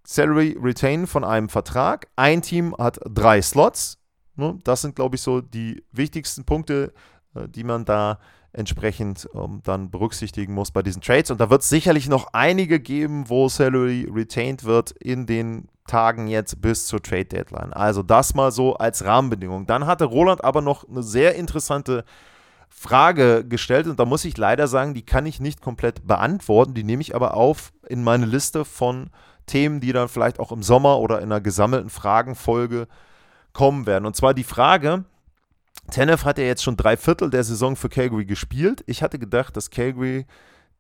Salary 0.05 0.57
retain 0.61 1.07
von 1.07 1.23
einem 1.23 1.47
Vertrag. 1.47 2.07
Ein 2.17 2.41
Team 2.41 2.75
hat 2.77 2.99
drei 3.05 3.41
Slots. 3.41 3.97
Ne? 4.35 4.59
Das 4.65 4.81
sind, 4.81 4.95
glaube 4.95 5.15
ich, 5.15 5.21
so 5.21 5.39
die 5.39 5.83
wichtigsten 5.91 6.43
Punkte, 6.43 6.93
äh, 7.35 7.47
die 7.47 7.63
man 7.63 7.85
da 7.85 8.19
entsprechend 8.53 9.27
ähm, 9.33 9.61
dann 9.63 9.89
berücksichtigen 9.89 10.53
muss 10.53 10.71
bei 10.71 10.81
diesen 10.81 11.01
Trades. 11.01 11.31
Und 11.31 11.41
da 11.41 11.49
wird 11.49 11.61
es 11.63 11.69
sicherlich 11.69 12.07
noch 12.07 12.27
einige 12.33 12.79
geben, 12.79 13.29
wo 13.29 13.49
Salary 13.49 14.07
retained 14.13 14.63
wird 14.63 14.91
in 14.91 15.25
den 15.25 15.67
Tagen 15.87 16.27
jetzt 16.27 16.61
bis 16.61 16.87
zur 16.87 17.01
Trade 17.01 17.25
Deadline. 17.25 17.73
Also 17.73 18.03
das 18.03 18.35
mal 18.35 18.51
so 18.51 18.75
als 18.75 19.03
Rahmenbedingung. 19.03 19.65
Dann 19.65 19.85
hatte 19.85 20.05
Roland 20.05 20.43
aber 20.43 20.61
noch 20.61 20.87
eine 20.87 21.03
sehr 21.03 21.35
interessante 21.35 22.05
Frage 22.69 23.45
gestellt 23.45 23.87
und 23.87 23.99
da 23.99 24.05
muss 24.05 24.25
ich 24.25 24.37
leider 24.37 24.67
sagen, 24.67 24.93
die 24.93 25.05
kann 25.05 25.25
ich 25.25 25.39
nicht 25.39 25.61
komplett 25.61 26.07
beantworten. 26.07 26.73
Die 26.73 26.83
nehme 26.83 27.01
ich 27.01 27.15
aber 27.15 27.35
auf 27.35 27.71
in 27.87 28.03
meine 28.03 28.25
Liste 28.25 28.65
von 28.65 29.09
Themen, 29.45 29.79
die 29.79 29.93
dann 29.93 30.07
vielleicht 30.07 30.39
auch 30.39 30.51
im 30.51 30.63
Sommer 30.63 30.99
oder 30.99 31.19
in 31.19 31.25
einer 31.25 31.41
gesammelten 31.41 31.89
Fragenfolge 31.89 32.87
kommen 33.51 33.85
werden. 33.85 34.05
Und 34.05 34.15
zwar 34.15 34.33
die 34.33 34.43
Frage, 34.43 35.05
Tenef 35.91 36.25
hat 36.25 36.37
ja 36.37 36.45
jetzt 36.45 36.63
schon 36.63 36.77
drei 36.77 36.97
Viertel 36.97 37.29
der 37.29 37.43
Saison 37.43 37.75
für 37.75 37.89
Calgary 37.89 38.25
gespielt. 38.25 38.83
Ich 38.87 39.03
hatte 39.03 39.19
gedacht, 39.19 39.55
dass 39.57 39.69
Calgary 39.69 40.25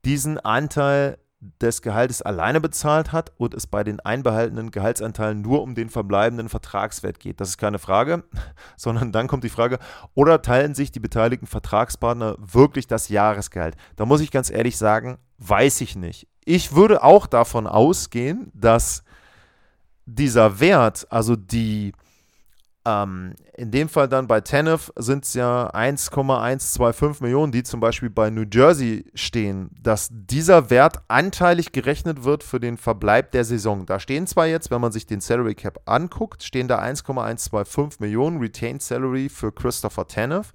diesen 0.05 0.39
Anteil 0.39 1.17
des 1.61 1.81
Gehaltes 1.81 2.21
alleine 2.21 2.61
bezahlt 2.61 3.11
hat 3.11 3.33
und 3.37 3.53
es 3.53 3.67
bei 3.67 3.83
den 3.83 3.99
einbehaltenen 3.99 4.71
Gehaltsanteilen 4.71 5.41
nur 5.41 5.61
um 5.61 5.75
den 5.75 5.89
verbleibenden 5.89 6.49
Vertragswert 6.49 7.19
geht. 7.19 7.41
Das 7.41 7.49
ist 7.49 7.57
keine 7.57 7.79
Frage, 7.79 8.23
sondern 8.77 9.11
dann 9.11 9.27
kommt 9.27 9.43
die 9.43 9.49
Frage, 9.49 9.79
oder 10.13 10.41
teilen 10.41 10.75
sich 10.75 10.91
die 10.91 10.99
beteiligten 10.99 11.47
Vertragspartner 11.47 12.37
wirklich 12.39 12.87
das 12.87 13.09
Jahresgehalt? 13.09 13.75
Da 13.95 14.05
muss 14.05 14.21
ich 14.21 14.31
ganz 14.31 14.49
ehrlich 14.49 14.77
sagen, 14.77 15.17
weiß 15.39 15.81
ich 15.81 15.95
nicht. 15.95 16.27
Ich 16.45 16.75
würde 16.75 17.03
auch 17.03 17.27
davon 17.27 17.67
ausgehen, 17.67 18.51
dass 18.53 19.03
dieser 20.05 20.59
Wert, 20.59 21.07
also 21.09 21.35
die 21.35 21.93
ähm, 22.85 23.35
in 23.55 23.71
dem 23.71 23.87
Fall 23.87 24.09
dann 24.09 24.27
bei 24.27 24.41
Tenef 24.41 24.91
sind 24.97 25.23
es 25.23 25.33
ja 25.33 25.67
1,125 25.67 27.21
Millionen, 27.21 27.51
die 27.51 27.63
zum 27.63 27.79
Beispiel 27.79 28.09
bei 28.09 28.29
New 28.29 28.45
Jersey 28.51 29.05
stehen, 29.13 29.69
dass 29.81 30.09
dieser 30.11 30.69
Wert 30.69 30.97
anteilig 31.07 31.71
gerechnet 31.71 32.23
wird 32.23 32.43
für 32.43 32.59
den 32.59 32.77
Verbleib 32.77 33.31
der 33.31 33.45
Saison. 33.45 33.85
Da 33.85 33.99
stehen 33.99 34.27
zwar 34.27 34.47
jetzt, 34.47 34.69
wenn 34.69 34.81
man 34.81 34.91
sich 34.91 35.05
den 35.05 35.21
Salary 35.21 35.55
Cap 35.55 35.79
anguckt, 35.85 36.43
stehen 36.43 36.67
da 36.67 36.79
1,125 36.79 38.01
Millionen 38.01 38.39
Retained 38.39 38.81
Salary 38.81 39.29
für 39.29 39.51
Christopher 39.51 40.07
Tenef, 40.07 40.51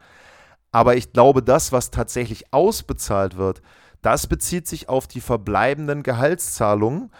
aber 0.70 0.96
ich 0.96 1.12
glaube, 1.12 1.42
das, 1.42 1.72
was 1.72 1.90
tatsächlich 1.90 2.52
ausbezahlt 2.52 3.38
wird, 3.38 3.62
das 4.02 4.26
bezieht 4.26 4.68
sich 4.68 4.88
auf 4.88 5.08
die 5.08 5.20
verbleibenden 5.20 6.02
Gehaltszahlungen 6.02 7.10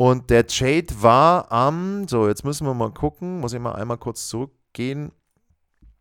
und 0.00 0.30
der 0.30 0.46
Trade 0.46 0.86
war 1.02 1.52
am, 1.52 2.08
so 2.08 2.26
jetzt 2.26 2.42
müssen 2.42 2.66
wir 2.66 2.72
mal 2.72 2.90
gucken, 2.90 3.38
muss 3.38 3.52
ich 3.52 3.60
mal 3.60 3.74
einmal 3.74 3.98
kurz 3.98 4.28
zurückgehen, 4.28 5.12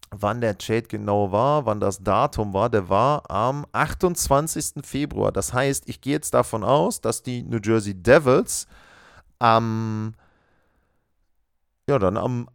wann 0.10 0.40
der 0.40 0.58
Trade 0.58 0.84
genau 0.84 1.34
war, 1.34 1.66
wann 1.66 1.82
das 1.82 2.02
Datum 2.02 2.54
war. 2.54 2.70
Der 2.70 2.88
war 2.88 3.30
am 3.30 3.66
28. 3.74 4.86
Februar. 4.86 5.34
Das 5.34 5.52
heißt, 5.52 5.90
ich 5.90 6.00
gehe 6.00 6.14
jetzt 6.14 6.34
davon 6.34 6.64
aus, 6.64 7.02
dass 7.02 7.24
die 7.24 7.44
New 7.44 7.60
Jersey 7.62 7.94
Devils 7.94 8.68
am, 9.38 10.14
ja, 11.90 12.00
dann 12.00 12.16
am 12.16 12.48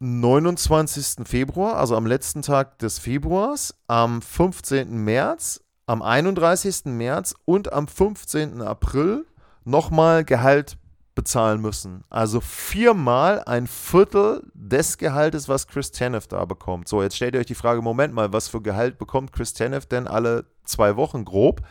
29. 0.00 1.28
Februar, 1.28 1.76
also 1.76 1.96
am 1.96 2.06
letzten 2.06 2.42
Tag 2.42 2.80
des 2.80 2.98
Februars, 2.98 3.72
am 3.86 4.20
15. 4.20 4.90
März, 5.04 5.62
am 5.86 6.02
31. 6.02 6.86
März 6.86 7.36
und 7.44 7.72
am 7.72 7.86
15. 7.86 8.62
April 8.62 9.26
nochmal 9.64 10.24
Gehalt 10.24 10.76
bezahlen 11.14 11.60
müssen. 11.60 12.04
Also 12.08 12.40
viermal 12.40 13.42
ein 13.44 13.66
Viertel 13.66 14.42
des 14.54 14.98
Gehaltes, 14.98 15.48
was 15.48 15.66
Chris 15.66 15.90
Tanev 15.92 16.26
da 16.26 16.44
bekommt. 16.44 16.88
So, 16.88 17.02
jetzt 17.02 17.16
stellt 17.16 17.34
ihr 17.34 17.40
euch 17.40 17.46
die 17.46 17.54
Frage, 17.54 17.82
Moment 17.82 18.14
mal, 18.14 18.32
was 18.32 18.48
für 18.48 18.62
Gehalt 18.62 18.98
bekommt 18.98 19.32
Chris 19.32 19.52
Tanev 19.52 19.86
denn 19.86 20.06
alle 20.06 20.46
zwei 20.64 20.96
Wochen 20.96 21.24
grob? 21.24 21.62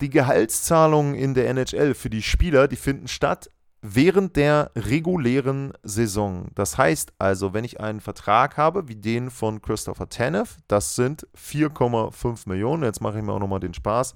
Die 0.00 0.10
Gehaltszahlungen 0.10 1.14
in 1.14 1.34
der 1.34 1.48
NHL 1.48 1.94
für 1.94 2.10
die 2.10 2.22
Spieler, 2.22 2.68
die 2.68 2.76
finden 2.76 3.08
statt 3.08 3.50
während 3.80 4.36
der 4.36 4.70
regulären 4.76 5.72
Saison. 5.82 6.48
Das 6.54 6.78
heißt 6.78 7.12
also, 7.18 7.54
wenn 7.54 7.64
ich 7.64 7.80
einen 7.80 8.00
Vertrag 8.00 8.56
habe, 8.56 8.88
wie 8.88 8.96
den 8.96 9.30
von 9.30 9.62
Christopher 9.62 10.08
Tanev, 10.08 10.56
das 10.66 10.94
sind 10.94 11.26
4,5 11.36 12.48
Millionen. 12.48 12.82
Jetzt 12.82 13.00
mache 13.00 13.18
ich 13.18 13.24
mir 13.24 13.32
auch 13.32 13.38
nochmal 13.38 13.60
den 13.60 13.74
Spaß. 13.74 14.14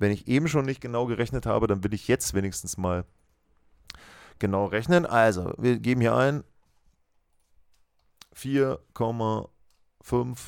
Wenn 0.00 0.10
ich 0.10 0.26
eben 0.26 0.48
schon 0.48 0.64
nicht 0.64 0.80
genau 0.80 1.06
gerechnet 1.06 1.46
habe, 1.46 1.66
dann 1.66 1.84
will 1.84 1.94
ich 1.94 2.08
jetzt 2.08 2.34
wenigstens 2.34 2.78
mal 2.78 3.04
genau 4.38 4.64
rechnen. 4.64 5.04
Also, 5.04 5.52
wir 5.58 5.78
geben 5.78 6.00
hier 6.00 6.16
ein 6.16 6.42
4,5 8.34 9.48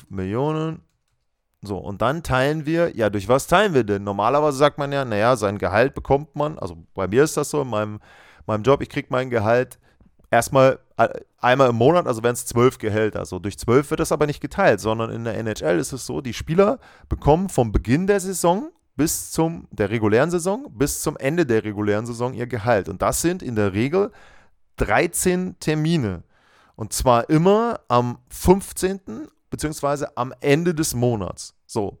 Millionen. 0.09 0.81
So, 1.61 1.77
und 1.77 2.01
dann 2.01 2.23
teilen 2.23 2.65
wir, 2.65 2.97
ja, 2.97 3.11
durch 3.11 3.29
was 3.29 3.47
teilen 3.47 3.75
wir 3.75 3.83
denn? 3.83 4.03
Normalerweise 4.03 4.57
sagt 4.57 4.79
man 4.79 4.91
ja, 4.91 5.05
naja, 5.05 5.35
sein 5.35 5.59
Gehalt 5.59 5.93
bekommt 5.93 6.35
man, 6.35 6.57
also 6.57 6.75
bei 6.95 7.07
mir 7.07 7.23
ist 7.23 7.37
das 7.37 7.51
so, 7.51 7.61
in 7.61 7.69
meinem, 7.69 7.99
meinem 8.47 8.63
Job, 8.63 8.81
ich 8.81 8.89
kriege 8.89 9.07
mein 9.11 9.29
Gehalt 9.29 9.79
erstmal 10.31 10.79
einmal 11.37 11.69
im 11.69 11.75
Monat, 11.75 12.07
also 12.07 12.23
wären 12.23 12.33
es 12.33 12.47
zwölf 12.47 12.79
Gehälter. 12.79 13.19
Also 13.19 13.37
durch 13.37 13.59
zwölf 13.59 13.91
wird 13.91 13.99
das 13.99 14.11
aber 14.11 14.25
nicht 14.25 14.41
geteilt, 14.41 14.79
sondern 14.79 15.11
in 15.11 15.23
der 15.23 15.37
NHL 15.37 15.77
ist 15.77 15.93
es 15.93 16.05
so, 16.05 16.21
die 16.21 16.33
Spieler 16.33 16.79
bekommen 17.07 17.49
vom 17.49 17.71
Beginn 17.71 18.07
der 18.07 18.19
Saison 18.19 18.71
bis 18.95 19.31
zum 19.31 19.67
der 19.71 19.89
regulären 19.89 20.29
Saison, 20.29 20.67
bis 20.71 21.01
zum 21.01 21.17
Ende 21.17 21.45
der 21.45 21.63
regulären 21.63 22.05
Saison 22.05 22.33
ihr 22.33 22.47
Gehalt. 22.47 22.89
Und 22.89 23.01
das 23.01 23.21
sind 23.21 23.41
in 23.41 23.55
der 23.55 23.73
Regel 23.73 24.11
13 24.77 25.57
Termine. 25.59 26.23
Und 26.75 26.93
zwar 26.93 27.29
immer 27.29 27.79
am 27.87 28.19
15. 28.29 29.27
beziehungsweise 29.49 30.15
am 30.17 30.33
Ende 30.41 30.73
des 30.73 30.93
Monats. 30.93 31.55
So. 31.65 31.99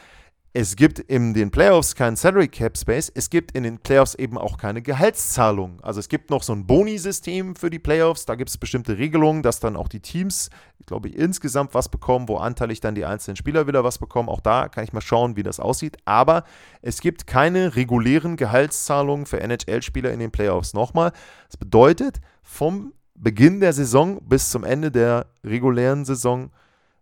Es 0.53 0.75
gibt 0.75 0.99
in 0.99 1.33
den 1.33 1.49
Playoffs 1.49 1.95
keinen 1.95 2.17
Salary 2.17 2.49
Cap 2.49 2.77
Space. 2.77 3.09
Es 3.15 3.29
gibt 3.29 3.55
in 3.55 3.63
den 3.63 3.77
Playoffs 3.77 4.15
eben 4.15 4.37
auch 4.37 4.57
keine 4.57 4.81
Gehaltszahlung. 4.81 5.79
Also 5.79 6.01
es 6.01 6.09
gibt 6.09 6.29
noch 6.29 6.43
so 6.43 6.51
ein 6.51 6.67
Boni-System 6.67 7.55
für 7.55 7.69
die 7.69 7.79
Playoffs. 7.79 8.25
Da 8.25 8.35
gibt 8.35 8.49
es 8.49 8.57
bestimmte 8.57 8.97
Regelungen, 8.97 9.43
dass 9.43 9.61
dann 9.61 9.77
auch 9.77 9.87
die 9.87 10.01
Teams, 10.01 10.49
glaube 10.87 11.07
ich, 11.07 11.15
insgesamt 11.15 11.73
was 11.73 11.87
bekommen, 11.87 12.27
wo 12.27 12.35
anteilig 12.35 12.81
dann 12.81 12.95
die 12.95 13.05
einzelnen 13.05 13.37
Spieler 13.37 13.65
wieder 13.65 13.85
was 13.85 13.97
bekommen. 13.97 14.27
Auch 14.27 14.41
da 14.41 14.67
kann 14.67 14.83
ich 14.83 14.91
mal 14.91 14.99
schauen, 14.99 15.37
wie 15.37 15.43
das 15.43 15.61
aussieht. 15.61 15.95
Aber 16.03 16.43
es 16.81 16.99
gibt 16.99 17.27
keine 17.27 17.77
regulären 17.77 18.35
Gehaltszahlungen 18.35 19.27
für 19.27 19.39
NHL-Spieler 19.39 20.11
in 20.11 20.19
den 20.19 20.31
Playoffs. 20.31 20.73
Nochmal, 20.73 21.13
das 21.47 21.55
bedeutet, 21.55 22.19
vom 22.43 22.91
Beginn 23.15 23.61
der 23.61 23.71
Saison 23.71 24.19
bis 24.21 24.49
zum 24.49 24.65
Ende 24.65 24.91
der 24.91 25.27
regulären 25.45 26.03
Saison 26.03 26.51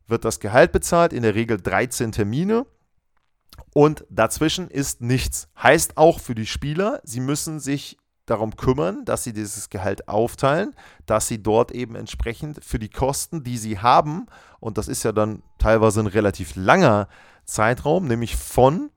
wird 0.07 0.23
das 0.23 0.39
Gehalt 0.39 0.71
bezahlt, 0.71 1.13
in 1.13 1.23
der 1.23 1.33
Regel 1.33 1.59
13 1.59 2.11
Termine. 2.11 2.67
Und 3.73 4.05
dazwischen 4.09 4.69
ist 4.69 5.01
nichts. 5.01 5.47
Heißt 5.61 5.97
auch 5.97 6.19
für 6.19 6.35
die 6.35 6.47
Spieler, 6.47 7.01
sie 7.03 7.19
müssen 7.19 7.59
sich 7.59 7.97
darum 8.25 8.55
kümmern, 8.55 9.05
dass 9.05 9.23
sie 9.23 9.33
dieses 9.33 9.69
Gehalt 9.69 10.07
aufteilen, 10.07 10.75
dass 11.05 11.27
sie 11.27 11.41
dort 11.41 11.71
eben 11.71 11.95
entsprechend 11.95 12.63
für 12.63 12.79
die 12.79 12.89
Kosten, 12.89 13.43
die 13.43 13.57
sie 13.57 13.79
haben, 13.79 14.27
und 14.59 14.77
das 14.77 14.87
ist 14.87 15.03
ja 15.03 15.11
dann 15.11 15.41
teilweise 15.57 15.99
ein 16.01 16.07
relativ 16.07 16.55
langer 16.55 17.07
Zeitraum, 17.45 18.07
nämlich 18.07 18.35
von 18.35 18.91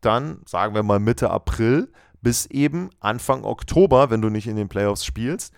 dann, 0.00 0.42
sagen 0.46 0.74
wir 0.74 0.82
mal 0.82 1.00
Mitte 1.00 1.30
April 1.30 1.90
bis 2.22 2.46
eben 2.46 2.90
Anfang 3.00 3.44
Oktober, 3.44 4.10
wenn 4.10 4.22
du 4.22 4.30
nicht 4.30 4.46
in 4.46 4.56
den 4.56 4.68
Playoffs 4.68 5.04
spielst, 5.04 5.52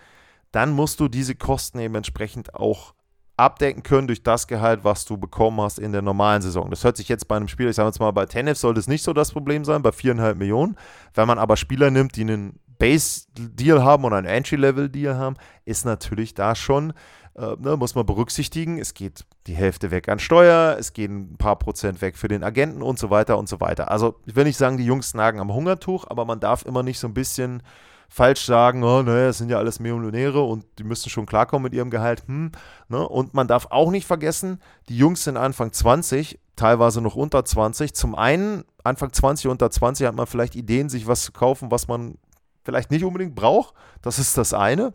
dann 0.52 0.70
musst 0.70 1.00
du 1.00 1.08
diese 1.08 1.34
Kosten 1.34 1.78
eben 1.78 1.94
entsprechend 1.94 2.54
auch 2.54 2.94
abdecken 3.38 3.82
können 3.82 4.06
durch 4.08 4.22
das 4.22 4.46
Gehalt, 4.46 4.84
was 4.84 5.04
du 5.04 5.16
bekommen 5.16 5.60
hast 5.60 5.78
in 5.78 5.92
der 5.92 6.02
normalen 6.02 6.42
Saison. 6.42 6.70
Das 6.70 6.84
hört 6.84 6.96
sich 6.96 7.08
jetzt 7.08 7.28
bei 7.28 7.36
einem 7.36 7.48
Spieler, 7.48 7.70
ich 7.70 7.76
sage 7.76 7.88
jetzt 7.88 8.00
mal, 8.00 8.10
bei 8.10 8.26
Tennis 8.26 8.60
sollte 8.60 8.80
es 8.80 8.88
nicht 8.88 9.02
so 9.02 9.12
das 9.12 9.32
Problem 9.32 9.64
sein, 9.64 9.82
bei 9.82 9.92
viereinhalb 9.92 10.36
Millionen. 10.36 10.76
Wenn 11.14 11.28
man 11.28 11.38
aber 11.38 11.56
Spieler 11.56 11.90
nimmt, 11.90 12.16
die 12.16 12.22
einen 12.22 12.58
Base-Deal 12.78 13.82
haben 13.82 14.04
oder 14.04 14.16
einen 14.16 14.26
Entry-Level-Deal 14.26 15.16
haben, 15.16 15.36
ist 15.64 15.84
natürlich 15.84 16.34
da 16.34 16.54
schon 16.54 16.92
äh, 17.38 17.56
ne, 17.58 17.76
muss 17.76 17.94
man 17.94 18.04
berücksichtigen. 18.04 18.78
Es 18.78 18.94
geht 18.94 19.24
die 19.46 19.54
Hälfte 19.54 19.90
weg 19.90 20.08
an 20.08 20.18
Steuer, 20.18 20.76
es 20.78 20.92
gehen 20.92 21.32
ein 21.32 21.36
paar 21.38 21.56
Prozent 21.56 22.02
weg 22.02 22.16
für 22.16 22.28
den 22.28 22.42
Agenten 22.42 22.82
und 22.82 22.98
so 22.98 23.10
weiter 23.10 23.38
und 23.38 23.48
so 23.48 23.60
weiter. 23.60 23.90
Also 23.90 24.16
ich 24.26 24.34
will 24.34 24.44
nicht 24.44 24.56
sagen, 24.56 24.76
die 24.76 24.84
Jungs 24.84 25.14
nagen 25.14 25.40
am 25.40 25.52
Hungertuch, 25.52 26.06
aber 26.08 26.24
man 26.24 26.40
darf 26.40 26.64
immer 26.64 26.82
nicht 26.82 26.98
so 26.98 27.06
ein 27.06 27.14
bisschen 27.14 27.62
falsch 28.08 28.44
sagen, 28.46 28.82
oh, 28.82 29.02
naja, 29.02 29.26
das 29.26 29.38
sind 29.38 29.50
ja 29.50 29.58
alles 29.58 29.80
Millionäre 29.80 30.42
und 30.42 30.64
die 30.78 30.84
müssen 30.84 31.10
schon 31.10 31.26
klarkommen 31.26 31.64
mit 31.64 31.74
ihrem 31.74 31.90
Gehalt. 31.90 32.22
Hm, 32.26 32.50
ne? 32.88 33.06
Und 33.06 33.34
man 33.34 33.46
darf 33.46 33.66
auch 33.70 33.90
nicht 33.90 34.06
vergessen, 34.06 34.60
die 34.88 34.96
Jungs 34.96 35.24
sind 35.24 35.36
Anfang 35.36 35.72
20, 35.72 36.40
teilweise 36.56 37.00
noch 37.00 37.14
unter 37.14 37.44
20. 37.44 37.94
Zum 37.94 38.14
einen, 38.14 38.64
Anfang 38.82 39.12
20, 39.12 39.48
unter 39.48 39.70
20 39.70 40.06
hat 40.06 40.14
man 40.14 40.26
vielleicht 40.26 40.56
Ideen, 40.56 40.88
sich 40.88 41.06
was 41.06 41.22
zu 41.22 41.32
kaufen, 41.32 41.70
was 41.70 41.86
man 41.86 42.16
vielleicht 42.64 42.90
nicht 42.90 43.04
unbedingt 43.04 43.34
braucht. 43.34 43.74
Das 44.02 44.18
ist 44.18 44.38
das 44.38 44.54
eine. 44.54 44.94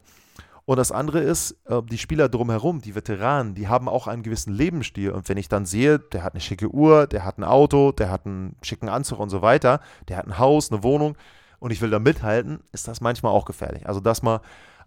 Und 0.66 0.78
das 0.78 0.92
andere 0.92 1.20
ist, 1.20 1.58
äh, 1.66 1.82
die 1.84 1.98
Spieler 1.98 2.30
drumherum, 2.30 2.82
die 2.82 2.96
Veteranen, 2.96 3.54
die 3.54 3.68
haben 3.68 3.90
auch 3.90 4.08
einen 4.08 4.24
gewissen 4.24 4.54
Lebensstil. 4.54 5.12
Und 5.12 5.28
wenn 5.28 5.38
ich 5.38 5.50
dann 5.50 5.66
sehe, 5.66 6.00
der 6.00 6.24
hat 6.24 6.34
eine 6.34 6.42
schicke 6.42 6.70
Uhr, 6.70 7.06
der 7.06 7.26
hat 7.26 7.38
ein 7.38 7.44
Auto, 7.44 7.92
der 7.92 8.10
hat 8.10 8.26
einen 8.26 8.56
schicken 8.62 8.90
Anzug 8.90 9.20
und 9.20 9.30
so 9.30 9.42
weiter, 9.42 9.82
der 10.08 10.18
hat 10.18 10.26
ein 10.26 10.40
Haus, 10.40 10.72
eine 10.72 10.82
Wohnung 10.82 11.16
und 11.64 11.72
ich 11.72 11.80
will 11.80 11.90
da 11.90 12.00
mithalten, 12.00 12.60
ist 12.74 12.90
das 12.90 13.00
manchmal 13.00 13.32
auch 13.32 13.46
gefährlich. 13.46 13.88
Also 13.88 14.02
das 14.02 14.22
mal 14.22 14.42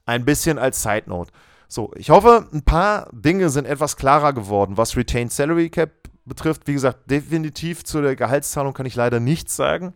ein 0.05 0.27
bisschen 0.27 0.59
als 0.59 0.83
Side 0.83 1.05
Note. 1.07 1.33
So, 1.69 1.91
ich 1.97 2.11
hoffe, 2.11 2.47
ein 2.53 2.65
paar 2.65 3.09
Dinge 3.12 3.49
sind 3.49 3.65
etwas 3.65 3.97
klarer 3.97 4.35
geworden, 4.35 4.77
was 4.77 4.95
Retained 4.95 5.33
Salary 5.33 5.71
Cap 5.71 5.91
betrifft. 6.27 6.67
Wie 6.67 6.75
gesagt, 6.75 7.11
definitiv 7.11 7.83
zu 7.83 8.03
der 8.03 8.15
Gehaltszahlung 8.15 8.75
kann 8.75 8.85
ich 8.85 8.95
leider 8.95 9.21
nichts 9.21 9.57
sagen. 9.57 9.95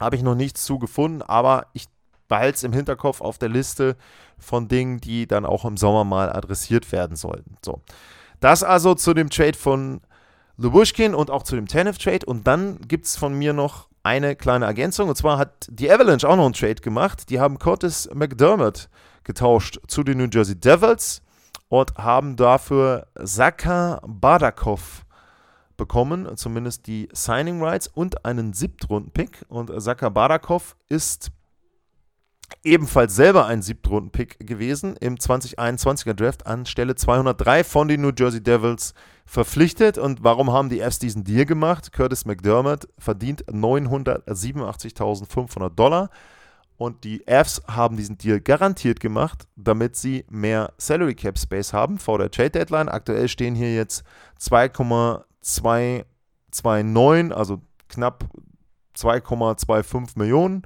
Habe 0.00 0.16
ich 0.16 0.22
noch 0.22 0.34
nichts 0.34 0.64
zu 0.64 0.78
gefunden, 0.78 1.20
aber 1.20 1.66
ich 1.74 1.88
behalte 2.26 2.56
es 2.56 2.62
im 2.62 2.72
Hinterkopf 2.72 3.20
auf 3.20 3.36
der 3.36 3.50
Liste 3.50 3.94
von 4.38 4.66
Dingen, 4.66 5.02
die 5.02 5.26
dann 5.26 5.44
auch 5.44 5.66
im 5.66 5.76
Sommer 5.76 6.04
mal 6.04 6.32
adressiert 6.32 6.90
werden 6.90 7.16
sollten. 7.16 7.56
So. 7.62 7.82
Das 8.40 8.62
also 8.62 8.94
zu 8.94 9.12
dem 9.12 9.28
Trade 9.28 9.58
von 9.58 10.00
Lubushkin 10.56 11.14
und 11.14 11.30
auch 11.30 11.42
zu 11.42 11.54
dem 11.54 11.68
Tanev-Trade. 11.68 12.24
Und 12.24 12.46
dann 12.46 12.80
gibt 12.88 13.04
es 13.04 13.16
von 13.16 13.34
mir 13.34 13.52
noch 13.52 13.87
eine 14.08 14.36
kleine 14.36 14.64
Ergänzung. 14.64 15.10
Und 15.10 15.16
zwar 15.16 15.36
hat 15.36 15.66
die 15.70 15.90
Avalanche 15.90 16.26
auch 16.26 16.36
noch 16.36 16.46
einen 16.46 16.54
Trade 16.54 16.76
gemacht. 16.76 17.28
Die 17.28 17.40
haben 17.40 17.58
Curtis 17.58 18.08
McDermott 18.14 18.88
getauscht 19.22 19.78
zu 19.86 20.02
den 20.02 20.16
New 20.16 20.28
Jersey 20.32 20.58
Devils 20.58 21.20
und 21.68 21.94
haben 21.96 22.36
dafür 22.36 23.06
Saka 23.16 24.00
Badakov 24.06 25.04
bekommen, 25.76 26.36
zumindest 26.36 26.86
die 26.86 27.10
Signing 27.12 27.62
Rights 27.62 27.86
und 27.86 28.24
einen 28.24 28.54
Siebtrunden-Pick. 28.54 29.44
Und 29.48 29.70
Saka 29.76 30.08
Badakov 30.08 30.74
ist 30.88 31.28
ebenfalls 32.64 33.14
selber 33.14 33.46
ein 33.46 33.62
Siebtrunden-Pick 33.62 34.44
gewesen 34.46 34.96
im 34.96 35.16
2021er 35.16 36.14
Draft 36.14 36.46
an 36.46 36.64
Stelle 36.66 36.94
203 36.94 37.64
von 37.64 37.88
den 37.88 38.02
New 38.02 38.12
Jersey 38.16 38.40
Devils 38.42 38.94
verpflichtet. 39.24 39.98
Und 39.98 40.22
warum 40.24 40.52
haben 40.52 40.68
die 40.68 40.78
erst 40.78 41.02
diesen 41.02 41.24
Deal 41.24 41.46
gemacht? 41.46 41.92
Curtis 41.92 42.24
McDermott 42.24 42.88
verdient 42.98 43.44
987.500 43.46 45.70
Dollar. 45.70 46.10
Und 46.76 47.04
die 47.04 47.26
Avs 47.26 47.62
haben 47.66 47.96
diesen 47.96 48.18
Deal 48.18 48.40
garantiert 48.40 49.00
gemacht, 49.00 49.48
damit 49.56 49.96
sie 49.96 50.24
mehr 50.30 50.72
Salary 50.78 51.16
Cap 51.16 51.36
Space 51.38 51.72
haben 51.72 51.98
vor 51.98 52.18
der 52.18 52.30
Trade 52.30 52.50
Deadline. 52.50 52.88
Aktuell 52.88 53.26
stehen 53.28 53.56
hier 53.56 53.74
jetzt 53.74 54.04
2,229, 54.38 57.36
also 57.36 57.60
knapp 57.88 58.26
2,25 58.96 60.16
Millionen 60.16 60.62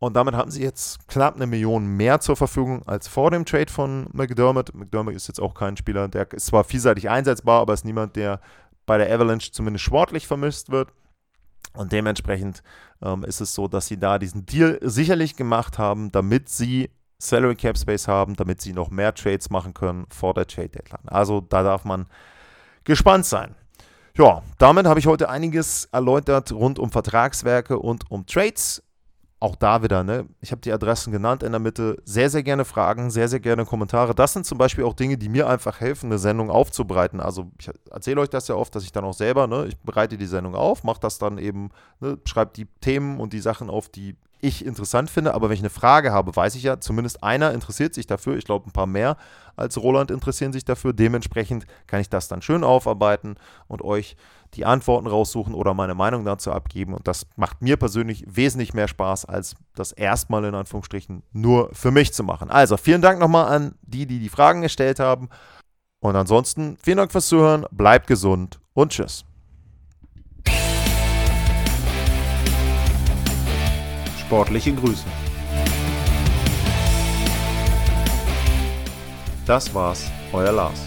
und 0.00 0.16
damit 0.16 0.34
haben 0.34 0.50
sie 0.50 0.62
jetzt 0.62 1.06
knapp 1.08 1.36
eine 1.36 1.46
Million 1.46 1.86
mehr 1.86 2.20
zur 2.20 2.34
Verfügung 2.34 2.82
als 2.88 3.06
vor 3.06 3.30
dem 3.30 3.44
Trade 3.44 3.70
von 3.70 4.08
McDermott. 4.12 4.74
McDermott 4.74 5.14
ist 5.14 5.28
jetzt 5.28 5.40
auch 5.40 5.52
kein 5.52 5.76
Spieler, 5.76 6.08
der 6.08 6.32
ist 6.32 6.46
zwar 6.46 6.64
vielseitig 6.64 7.10
einsetzbar, 7.10 7.60
aber 7.60 7.74
ist 7.74 7.84
niemand, 7.84 8.16
der 8.16 8.40
bei 8.86 8.96
der 8.96 9.14
Avalanche 9.14 9.52
zumindest 9.52 9.84
sportlich 9.84 10.26
vermisst 10.26 10.70
wird. 10.70 10.88
Und 11.74 11.92
dementsprechend 11.92 12.62
ähm, 13.02 13.24
ist 13.24 13.42
es 13.42 13.54
so, 13.54 13.68
dass 13.68 13.86
sie 13.86 13.98
da 13.98 14.18
diesen 14.18 14.46
Deal 14.46 14.78
sicherlich 14.80 15.36
gemacht 15.36 15.78
haben, 15.78 16.10
damit 16.10 16.48
sie 16.48 16.90
Salary 17.18 17.54
Cap 17.54 17.76
Space 17.76 18.08
haben, 18.08 18.34
damit 18.36 18.62
sie 18.62 18.72
noch 18.72 18.88
mehr 18.88 19.14
Trades 19.14 19.50
machen 19.50 19.74
können 19.74 20.06
vor 20.08 20.32
der 20.32 20.46
Trade 20.46 20.70
Deadline. 20.70 21.08
Also 21.08 21.42
da 21.42 21.62
darf 21.62 21.84
man 21.84 22.06
gespannt 22.84 23.26
sein. 23.26 23.54
Ja, 24.16 24.42
damit 24.56 24.86
habe 24.86 24.98
ich 24.98 25.06
heute 25.06 25.28
einiges 25.28 25.84
erläutert 25.92 26.52
rund 26.52 26.78
um 26.78 26.90
Vertragswerke 26.90 27.78
und 27.78 28.10
um 28.10 28.24
Trades 28.24 28.82
auch 29.40 29.56
da 29.56 29.82
wieder, 29.82 30.04
ne? 30.04 30.26
Ich 30.42 30.52
habe 30.52 30.60
die 30.60 30.70
Adressen 30.70 31.12
genannt 31.12 31.42
in 31.42 31.52
der 31.52 31.60
Mitte. 31.60 31.96
Sehr, 32.04 32.28
sehr 32.28 32.42
gerne 32.42 32.66
Fragen, 32.66 33.10
sehr, 33.10 33.26
sehr 33.26 33.40
gerne 33.40 33.64
Kommentare. 33.64 34.14
Das 34.14 34.34
sind 34.34 34.44
zum 34.44 34.58
Beispiel 34.58 34.84
auch 34.84 34.92
Dinge, 34.92 35.16
die 35.16 35.30
mir 35.30 35.48
einfach 35.48 35.80
helfen, 35.80 36.06
eine 36.06 36.18
Sendung 36.18 36.50
aufzubereiten. 36.50 37.20
Also 37.20 37.50
ich 37.58 37.70
erzähle 37.90 38.20
euch 38.20 38.28
das 38.28 38.48
ja 38.48 38.54
oft, 38.54 38.74
dass 38.74 38.84
ich 38.84 38.92
dann 38.92 39.04
auch 39.04 39.14
selber, 39.14 39.46
ne, 39.46 39.66
ich 39.68 39.78
bereite 39.78 40.18
die 40.18 40.26
Sendung 40.26 40.54
auf, 40.54 40.84
mache 40.84 41.00
das 41.00 41.18
dann 41.18 41.38
eben, 41.38 41.70
ne, 42.00 42.18
schreibe 42.26 42.52
die 42.54 42.66
Themen 42.82 43.18
und 43.18 43.32
die 43.32 43.40
Sachen 43.40 43.70
auf, 43.70 43.88
die 43.88 44.14
ich 44.42 44.64
interessant 44.64 45.08
finde. 45.10 45.32
Aber 45.34 45.48
wenn 45.48 45.54
ich 45.54 45.60
eine 45.60 45.70
Frage 45.70 46.12
habe, 46.12 46.36
weiß 46.36 46.54
ich 46.54 46.62
ja, 46.62 46.78
zumindest 46.78 47.22
einer 47.22 47.52
interessiert 47.52 47.94
sich 47.94 48.06
dafür. 48.06 48.36
Ich 48.36 48.44
glaube, 48.44 48.68
ein 48.68 48.72
paar 48.72 48.86
mehr 48.86 49.16
als 49.56 49.78
Roland 49.78 50.10
interessieren 50.10 50.52
sich 50.52 50.64
dafür. 50.64 50.92
Dementsprechend 50.92 51.66
kann 51.86 52.00
ich 52.00 52.08
das 52.10 52.28
dann 52.28 52.42
schön 52.42 52.64
aufarbeiten 52.64 53.36
und 53.68 53.82
euch 53.82 54.16
die 54.54 54.64
Antworten 54.64 55.06
raussuchen 55.06 55.54
oder 55.54 55.74
meine 55.74 55.94
Meinung 55.94 56.24
dazu 56.24 56.52
abgeben. 56.52 56.94
Und 56.94 57.06
das 57.06 57.26
macht 57.36 57.62
mir 57.62 57.76
persönlich 57.76 58.24
wesentlich 58.26 58.74
mehr 58.74 58.88
Spaß, 58.88 59.24
als 59.24 59.54
das 59.74 59.92
erstmal 59.92 60.44
in 60.44 60.54
Anführungsstrichen 60.54 61.22
nur 61.32 61.70
für 61.72 61.90
mich 61.90 62.12
zu 62.12 62.24
machen. 62.24 62.50
Also 62.50 62.76
vielen 62.76 63.02
Dank 63.02 63.20
nochmal 63.20 63.46
an 63.46 63.74
die, 63.82 64.06
die 64.06 64.18
die 64.18 64.28
Fragen 64.28 64.62
gestellt 64.62 64.98
haben. 64.98 65.28
Und 66.00 66.16
ansonsten 66.16 66.76
vielen 66.82 66.96
Dank 66.96 67.12
fürs 67.12 67.28
Zuhören, 67.28 67.66
bleibt 67.70 68.06
gesund 68.06 68.60
und 68.72 68.92
tschüss. 68.92 69.24
Sportliche 74.18 74.72
Grüße. 74.72 75.04
Das 79.46 79.74
war's, 79.74 80.10
euer 80.32 80.52
Lars. 80.52 80.86